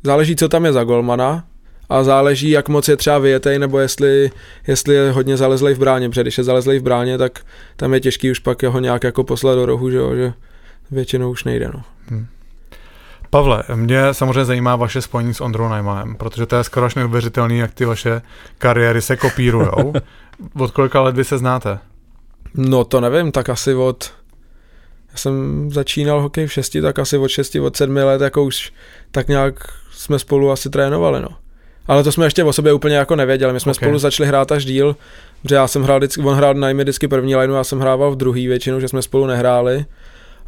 [0.04, 1.44] záleží, co tam je za golmana
[1.90, 4.32] a záleží, jak moc je třeba vyjetej, nebo jestli,
[4.68, 7.40] jestli je hodně zalezlej v bráně, protože když je zalezlej v bráně, tak
[7.76, 10.34] tam je těžký už pak ho nějak jako poslat do rohu, že, jo, že
[10.92, 11.70] většinou už nejde.
[11.74, 11.84] No.
[13.34, 17.58] Pavle, mě samozřejmě zajímá vaše spojení s Ondrou Najmanem, protože to je skoro až neuvěřitelný,
[17.58, 18.22] jak ty vaše
[18.58, 19.94] kariéry se kopírujou.
[20.60, 21.80] Od kolika let vy se znáte?
[22.56, 24.14] No to nevím, tak asi od...
[25.12, 28.74] Já jsem začínal hokej v šesti, tak asi od šesti, od sedmi let, jako už
[29.12, 29.56] tak nějak
[29.92, 31.30] jsme spolu asi trénovali, no.
[31.88, 33.78] Ale to jsme ještě o sobě úplně jako nevěděli, my jsme Ok.
[33.78, 33.88] okay.
[33.88, 34.96] spolu začali hrát až díl,
[35.42, 38.12] protože já jsem hrál vždycky, on hrál na mě vždycky první lineu, já jsem hrával
[38.12, 39.86] v druhý většinou, že jsme spolu nehráli,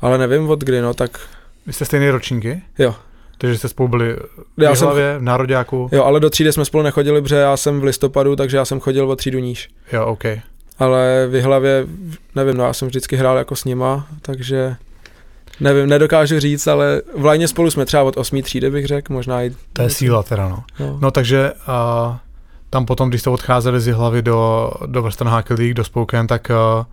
[0.01, 1.19] ale nevím od kdy, no, tak
[1.67, 2.61] Vy jste stejné ročníky?
[2.79, 2.95] Jo.
[3.37, 4.17] Takže jste spolu byli
[4.57, 5.89] já v jsem, hlavě, v Nároďáku?
[5.91, 8.79] jo, ale do třídy jsme spolu nechodili, protože já jsem v listopadu, takže já jsem
[8.79, 9.69] chodil o třídu níž.
[9.93, 10.23] Jo, OK.
[10.79, 11.87] ale v hlavě,
[12.35, 14.75] nevím, no já jsem vždycky hrál jako s nima, takže
[15.59, 18.41] nevím, nedokážu říct, ale v lajně spolu jsme třeba od 8.
[18.41, 19.51] třídy bych řekl, možná i...
[19.73, 20.63] To je síla teda, no.
[20.79, 20.97] No.
[21.01, 22.15] No takže uh,
[22.69, 26.51] tam potom, když jste odcházeli z hlavy do, do Western Hockey League, do Spoken, tak
[26.79, 26.85] uh,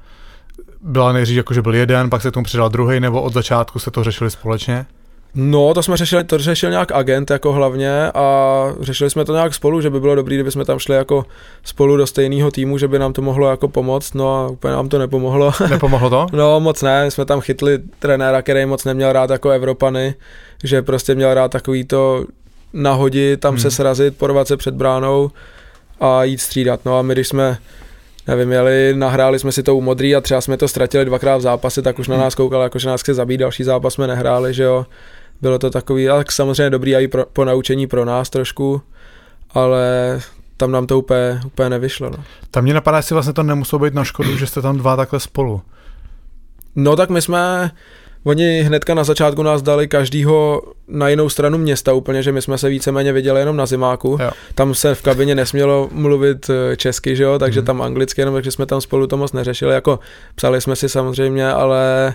[0.82, 3.78] byla nejdřív jako, že byl jeden, pak se k tomu přidal druhý, nebo od začátku
[3.78, 4.86] se to řešili společně?
[5.34, 9.54] no, to jsme řešili, to řešil nějak agent jako hlavně a řešili jsme to nějak
[9.54, 11.24] spolu, že by bylo dobré, kdyby jsme tam šli jako
[11.64, 14.88] spolu do stejného týmu, že by nám to mohlo jako pomoct, no a úplně nám
[14.88, 15.52] to nepomohlo.
[15.70, 16.26] Nepomohlo to?
[16.32, 20.14] No moc ne, my jsme tam chytli trenéra, který moc neměl rád jako Evropany,
[20.64, 22.24] že prostě měl rád takový to
[22.72, 23.60] nahodit, tam hmm.
[23.60, 25.30] se srazit, porvat se před bránou
[26.00, 26.80] a jít střídat.
[26.84, 27.58] No a my když jsme
[28.26, 31.40] nevím, jeli, nahráli jsme si to u modrý a třeba jsme to ztratili dvakrát v
[31.40, 32.24] zápase, tak už na Hmm.
[32.24, 34.86] nás koukal, jako že nás chce zabít, další zápas jsme nehráli, že jo.
[35.40, 38.82] Bylo to takový, ale samozřejmě dobrý i pro, po naučení pro nás trošku,
[39.54, 40.20] ale
[40.56, 42.10] tam nám to úplně, úplně nevyšlo.
[42.10, 42.24] No.
[42.50, 45.20] Tam mě napadá, jestli vlastně to nemuselo být na škodu, že jste tam dva takhle
[45.20, 45.62] spolu.
[46.76, 47.70] No tak my jsme,
[48.24, 52.58] oni hnedka na začátku nás dali každýho na jinou stranu města úplně, že my jsme
[52.58, 54.18] se víceméně viděli jenom na zimáku.
[54.20, 54.30] Jo.
[54.54, 57.66] Tam se v kabině nesmělo mluvit eh, česky, že jo, takže Mhm.
[57.66, 59.98] tam anglicky, jenom takže jsme tam spolu to moc neřešili, jako
[60.34, 62.14] psali jsme si samozřejmě, ale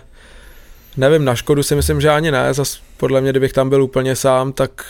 [0.97, 4.15] nevím, na škodu si myslím, že ani ne, zas podle mě, kdybych tam byl úplně
[4.15, 4.85] sám, tak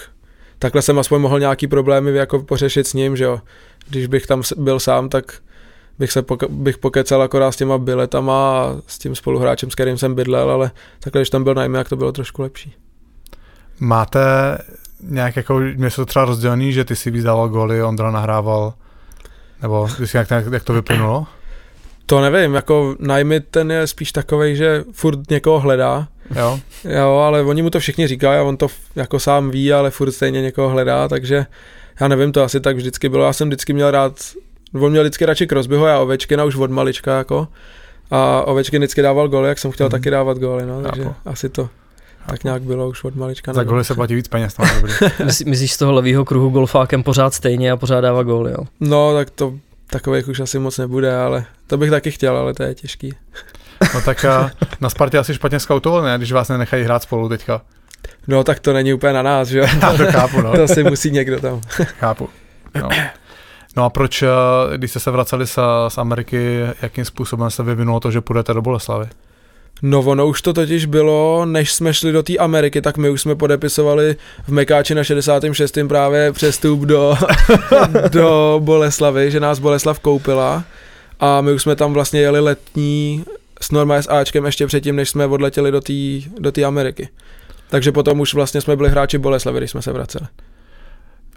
[0.59, 3.39] takhle jsem aspoň mohl nějaký problémy jako pořešit s ním, že jo.
[3.89, 5.33] Když bych tam byl sám, tak
[5.99, 9.97] bych se poke- bych pokecal akorát s těma biletama a s tím spoluhráčem, s kterým
[9.97, 12.73] jsem bydlel, ale takhle, když tam byl najmě, jak to bylo trošku lepší.
[13.79, 14.19] Máte
[15.01, 18.73] nějak jako, mě se to třeba rozdělený, že ty si víc dával góly, Ondra nahrával,
[19.61, 21.27] nebo jak, jak, jak to vyplynulo?
[22.05, 26.59] To nevím, jako najmy ten je spíš takovej, že furt někoho hledá, Jo?
[26.83, 30.11] jo, ale oni mu to všichni říkají a on to jako sám ví, ale furt
[30.11, 31.45] stejně někoho hledá, takže
[32.01, 34.19] já nevím, to asi tak vždycky bylo, já jsem vždycky měl rád,
[34.73, 37.47] on měl vždycky radši Crosbyho, já Ovečkina už od malička jako,
[38.11, 39.91] a Ovečkin vždycky dával góly, jak jsem chtěl Mhm.
[39.91, 41.15] taky dávat góly, no, takže Chápu.
[41.25, 41.69] asi to
[42.29, 43.53] tak nějak bylo už od malička.
[43.53, 44.93] Za góly se platí víc peněz, to dobrý.
[45.25, 48.63] Myslí- Myslíš z toho levýho kruhu golfákem pořád stejně a pořád dává góly, jo?
[48.79, 49.53] No, tak to
[49.89, 53.13] takových už asi moc nebude, ale to bych taky chtěl, ale to je těžký.
[53.93, 54.51] No tak a
[54.81, 57.61] na Spartě asi špatně skautoval, ne, když vás nenechají hrát spolu teďka.
[58.27, 59.65] No tak to není úplně na nás, že jo?
[59.81, 60.53] Já to chápu, no.
[60.57, 61.61] to si musí někdo tam.
[61.99, 62.29] Chápu.
[62.81, 62.89] No.
[63.77, 64.27] no a proč, eh,
[64.77, 68.61] když jste se vraceli z, z Ameriky, jakým způsobem se vyvinulo to, že půjdete do
[68.61, 69.07] Boleslavy?
[69.81, 73.21] No ono už to totiž bylo, než jsme šli do té Ameriky, tak my už
[73.21, 74.15] jsme podepisovali
[74.47, 75.77] v Mekáči na 66.
[75.87, 77.17] právě přestup do,
[78.11, 80.63] do Boleslavy, že nás Boleslav koupila
[81.19, 83.25] a my už jsme tam vlastně jeli letní
[83.61, 85.81] s Norma s Ačkem ještě předtím, než jsme odletěli do
[86.51, 87.09] té do Ameriky.
[87.69, 90.27] Takže potom už vlastně jsme byli hráči Boleslavy, když jsme se vraceli.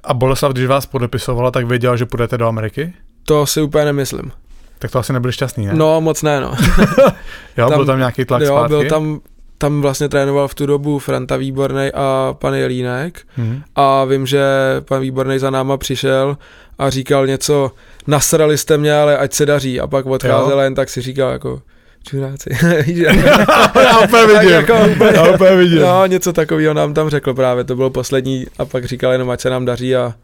[0.05, 2.93] A Boleslav, když vás podepisovala, tak věděl, že půjdete do Ameriky?
[3.25, 4.33] To si úplně nemyslím.
[4.79, 5.73] Tak to asi nebyli šťastný, ne?
[5.75, 6.55] No moc ne, no.
[7.57, 8.69] jo, tam- byl tam nějaký tlak jo, zpátky?
[8.69, 9.21] byl tam,
[9.59, 13.63] tam vlastně trénoval v tu dobu Franta Výbornej a pan Jelínek Mhm.
[13.77, 14.43] a vím, že
[14.89, 16.37] pan Výbornej za náma přišel
[16.79, 17.71] a říkal něco,
[18.07, 20.65] nasrali jste mě, ale ať se daří a pak odcházel Jo.
[20.65, 21.63] jen tak si říkal jako
[22.03, 22.51] čuráci.
[23.83, 24.51] Já úplně vidím.
[24.51, 24.73] jako
[25.15, 25.81] Já úplně vidím.
[25.81, 29.41] no, něco takového nám tam řekl právě, to bylo poslední a pak říkal jenom, ať
[29.41, 30.15] se nám daří a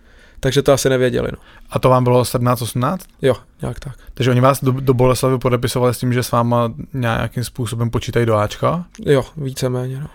[0.40, 1.28] takže to asi nevěděli.
[1.32, 1.38] No.
[1.70, 2.98] A to vám bylo 17-18?
[3.22, 3.94] Jo, nějak tak.
[4.14, 8.26] Takže oni vás do, do Boleslavy podepisovali s tím, že s váma nějakým způsobem počítají
[8.26, 8.84] do Ačka?
[9.06, 10.00] Jo, víceméně.
[10.00, 10.06] No.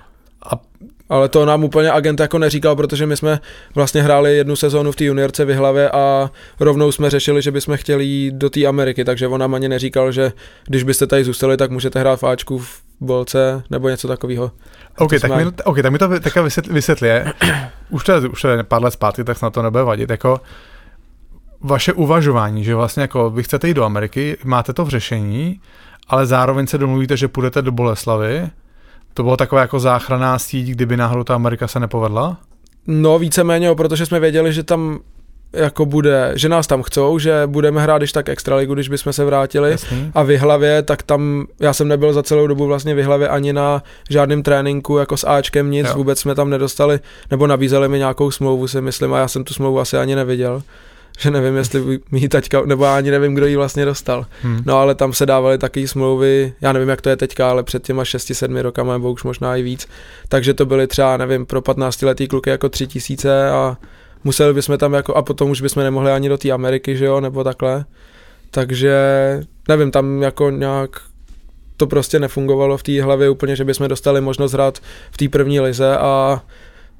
[0.45, 0.59] A
[1.11, 3.39] Ale to nám úplně agent jako neříkal, protože my jsme
[3.75, 7.77] vlastně hráli jednu sezónu v té juniorce v Hlavě a rovnou jsme řešili, že bychom
[7.77, 10.31] chtěli jít do té Ameriky, takže on nám ani neříkal, že
[10.67, 14.51] když byste tady zůstali, tak můžete hrát v Ačku v Bolce nebo něco takového.
[14.97, 16.43] OK, To tak mi, OK, tak mi to teďka
[17.01, 17.33] je.
[17.89, 20.09] Už to, je, už to je pár let zpátky, tak snad to nebude vadit.
[20.09, 20.41] Jako
[21.61, 25.61] vaše uvažování, že vlastně jako vy chcete jít do Ameriky, máte to v řešení,
[26.07, 28.49] ale zároveň se domluvíte, že půjdete do Boleslavy.
[29.13, 32.37] To bylo taková jako záchranná síť, kdyby náhodou ta Amerika se nepovedla?
[32.87, 34.99] No víceméně, protože jsme věděli, že tam
[35.53, 39.25] jako bude, že nás tam chcou, že budeme hrát když tak extraligu, když bychom se
[39.25, 39.71] vrátili.
[39.71, 40.11] Jasný.
[40.15, 43.53] A v hlavě, tak tam, já jsem nebyl za celou dobu vlastně v hlavě ani
[43.53, 45.93] na žádném tréninku jako s Ačkem nic, jo.
[45.95, 46.99] vůbec jsme tam nedostali,
[47.31, 50.63] nebo nabízeli mi nějakou smlouvu, si myslím, a já jsem tu smlouvu asi ani neviděl.
[51.21, 54.25] Že nevím, jestli mi ji taťka, nebo já ani nevím, kdo ji vlastně dostal.
[54.43, 54.61] Hm.
[54.65, 57.83] No ale tam se dávaly taky smlouvy, já nevím, jak to je teďka, ale před
[57.83, 59.87] těma 6-7 rokama, nebo už možná i víc.
[60.29, 63.77] Takže to byly třeba, nevím, pro 15 letý kluky jako 3 tisíce a
[64.23, 67.21] museli bychom tam jako, a potom už bychom nemohli ani do té Ameriky, že jo,
[67.21, 67.85] nebo takhle.
[68.51, 68.95] Takže
[69.67, 71.01] nevím, tam jako nějak
[71.77, 74.79] to prostě nefungovalo v té hlavě úplně, že bychom dostali možnost hrát
[75.11, 76.43] v té první lize a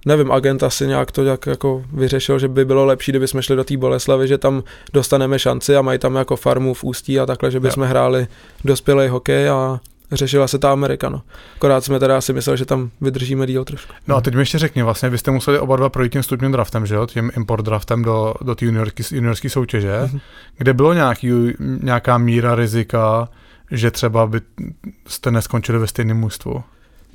[0.06, 3.56] nevím, agent asi nějak to jak jako vyřešil, že by bylo lepší, kdyby jsme šli
[3.56, 7.26] do té Boleslavy, že tam dostaneme šanci a mají tam jako farmu v Ústí a
[7.26, 8.28] takhle, že bychom hráli
[8.66, 9.80] dospělý hokej a
[10.12, 11.22] řešila se ta Amerika, no.
[11.56, 13.94] Akorát jsme teda si mysleli, že tam vydržíme díl trošku.
[14.08, 16.52] No a teď mi ještě řekni, vlastně vy jste museli oba dva projít tím stupňovým
[16.52, 20.20] draftem, že jo, tím import draftem do, do té juniorské, juniorské soutěže, Mhm.
[20.58, 21.32] kde bylo nějaký,
[21.82, 23.30] nějaká míra rizika,
[23.72, 24.42] že třeba by
[25.08, 26.64] jste neskončili ve stejném mužstvu.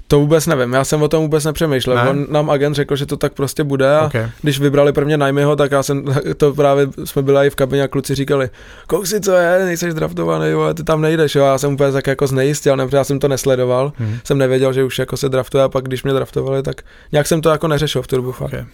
[0.08, 1.96] To vůbec nevím, já jsem o tom vůbec nepřemýšlel.
[1.96, 2.10] Ne?
[2.10, 4.28] On nám agent řekl, že to tak prostě bude a Okay.
[4.42, 6.04] když vybrali prvně Najmiho, tak já jsem,
[6.36, 8.50] to právě jsme byli i v kabině a kluci říkali,
[8.86, 12.26] koukej co je, nejseš draftovaný, vole, ty tam nejdeš, jo, já jsem úplně tak jako
[12.26, 14.18] znejistil, nebo já jsem to nesledoval, Hmm.
[14.24, 16.82] jsem nevěděl, že už jako se draftuje a pak když mě draftovali, tak
[17.12, 18.48] nějak jsem to jako neřešil v tu dobu fakt.
[18.48, 18.64] Okay.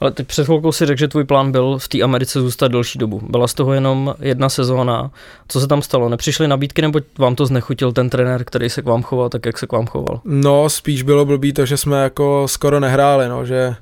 [0.00, 2.98] Ale ty před chvilkou si řekl, že tvůj plán byl v té Americe zůstat delší
[2.98, 3.20] dobu.
[3.28, 5.10] Byla z toho jenom jedna sezóna.
[5.48, 6.08] Co se tam stalo?
[6.08, 9.58] Nepřišly nabídky, nebo vám to znechutil ten trenér, který se k vám choval tak, jak
[9.58, 10.20] se k vám choval?
[10.24, 13.74] No, spíš bylo blbý to, že jsme jako skoro nehráli, no, že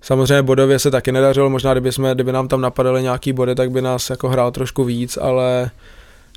[0.00, 3.70] samozřejmě bodově se taky nedařilo, možná kdyby, jsme, kdyby nám tam napadaly nějaký body, tak
[3.70, 5.70] by nás jako hrál trošku víc, ale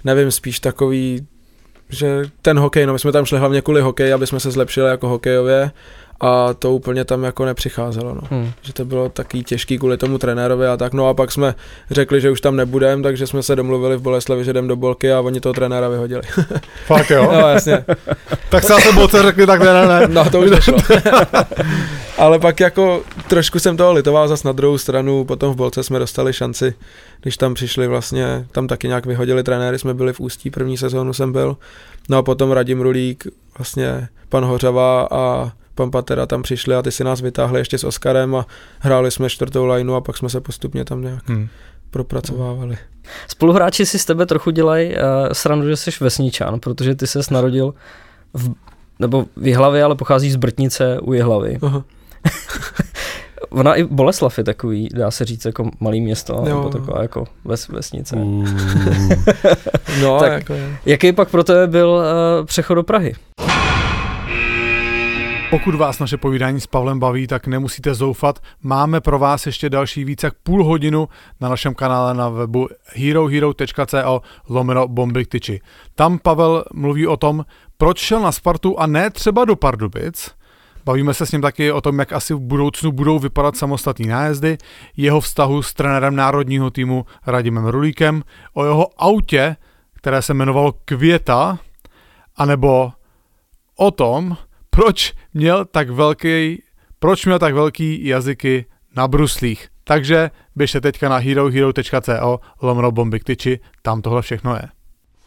[0.03, 1.27] nevím, spíš takový,
[1.89, 4.89] že ten hokej, no my jsme tam šli hlavně kvůli hokej, aby jsme se zlepšili
[4.89, 5.71] jako hokejově
[6.19, 8.21] a to úplně tam jako nepřicházelo, no.
[8.29, 8.51] Hmm.
[8.61, 11.55] Že to bylo taky těžký kvůli tomu trenérovi a tak, no a pak jsme
[11.91, 15.11] řekli, že už tam nebudeme, takže jsme se domluvili v Boleslavi, že jdem do Bolky
[15.11, 16.21] a oni toho trenéra vyhodili.
[16.85, 17.29] Fakt jo?
[17.31, 17.85] no jasně.
[18.49, 20.07] tak se zase bolce řekli, tak ne, ne, ne.
[20.07, 20.77] No to už nešlo.
[22.17, 25.99] Ale pak jako trošku jsem toho litoval zas na druhou stranu, potom v Bolce jsme
[25.99, 26.73] dostali šanci,
[27.21, 31.13] když tam přišli vlastně, tam taky nějak vyhodili trenéry, jsme byli v Ústí, první sezónu
[31.13, 31.57] jsem byl,
[32.09, 36.91] no a potom Radim Rulík, vlastně pan Hořava a pan Patera tam přišli a ty
[36.91, 38.45] si nás vytáhli ještě s Oskarem a
[38.79, 41.47] hráli jsme čtvrtou lineu a pak jsme se postupně tam nějak Hmm.
[41.91, 42.77] propracovávali.
[43.27, 44.97] Spoluhráči si z tebe trochu dělají uh,
[45.31, 47.73] srandu, že jsi vesničan, protože ty ses narodil
[48.33, 48.53] v,
[48.99, 51.57] nebo v Jihlavě, ale pocházíš z Brtnice u Jihlavy.
[51.61, 51.83] Aha.
[53.49, 56.43] Ona i Boleslav je takový, dá se říct, jako malý město, Jo.
[56.45, 58.15] nebo taková jako ves, vesnice.
[60.01, 60.77] No, Tak- jako je.
[60.85, 63.13] Jaký pak pro tebe byl uh, přechod do Prahy?
[65.49, 68.39] Pokud vás naše povídání s Pavlem baví, tak nemusíte zoufat.
[68.61, 71.09] Máme pro vás ještě další víc jak půl hodinu
[71.41, 75.61] na našem kanále na webu herohero.co lomeno bomby tyči.
[75.95, 77.45] Tam Pavel mluví o tom,
[77.77, 80.31] proč šel na Spartu a ne třeba do Pardubic.
[80.85, 84.57] Bavíme se s ním taky o tom, jak asi v budoucnu budou vypadat samostatní nájezdy,
[84.97, 89.55] jeho vztahu s trenérem národního týmu Radimem Rulíkem, o jeho autě,
[89.93, 91.59] které se jmenovalo Květa,
[92.35, 92.91] anebo
[93.75, 94.37] o tom,
[94.75, 96.63] proč měl tak velký,
[96.99, 98.65] proč měl tak velký jazyky
[98.95, 99.67] na bruslích.
[99.83, 104.61] Takže běžte teďka na herohero.co lomno bomby tyči, tam tohle všechno je.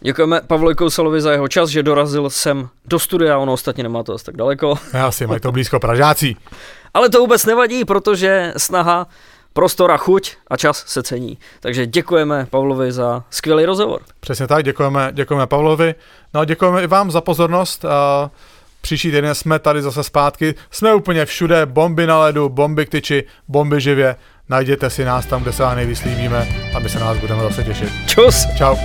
[0.01, 4.15] Děkujeme Pavlovi Kousalovi za jeho čas, že dorazil sem do studia, ono ostatně nemá to
[4.15, 4.75] asi tak daleko.
[5.07, 6.37] Asi mají to blízko Pražácí.
[6.95, 9.07] Ale to vůbec nevadí, protože snaha,
[9.53, 11.39] prostor a chuť a čas se cení.
[11.61, 14.01] Takže děkujeme Pavlovi za skvělý rozhovor.
[14.21, 15.95] Přesně tak, děkujeme, děkujeme Pavlovi.
[16.35, 17.85] No a děkujeme i vám za pozornost.
[17.85, 18.31] A
[18.89, 20.55] příští týden jsme tady zase zpátky.
[20.71, 24.17] Jsme úplně všude, bomby na ledu, bomby k tyči, bomby živě.
[24.49, 27.65] Najděte si nás tam, kde se vám nejvíc líbíme a my se nás budeme zase
[27.65, 27.89] těšit.
[28.07, 28.47] Čus!
[28.57, 28.77] Čau.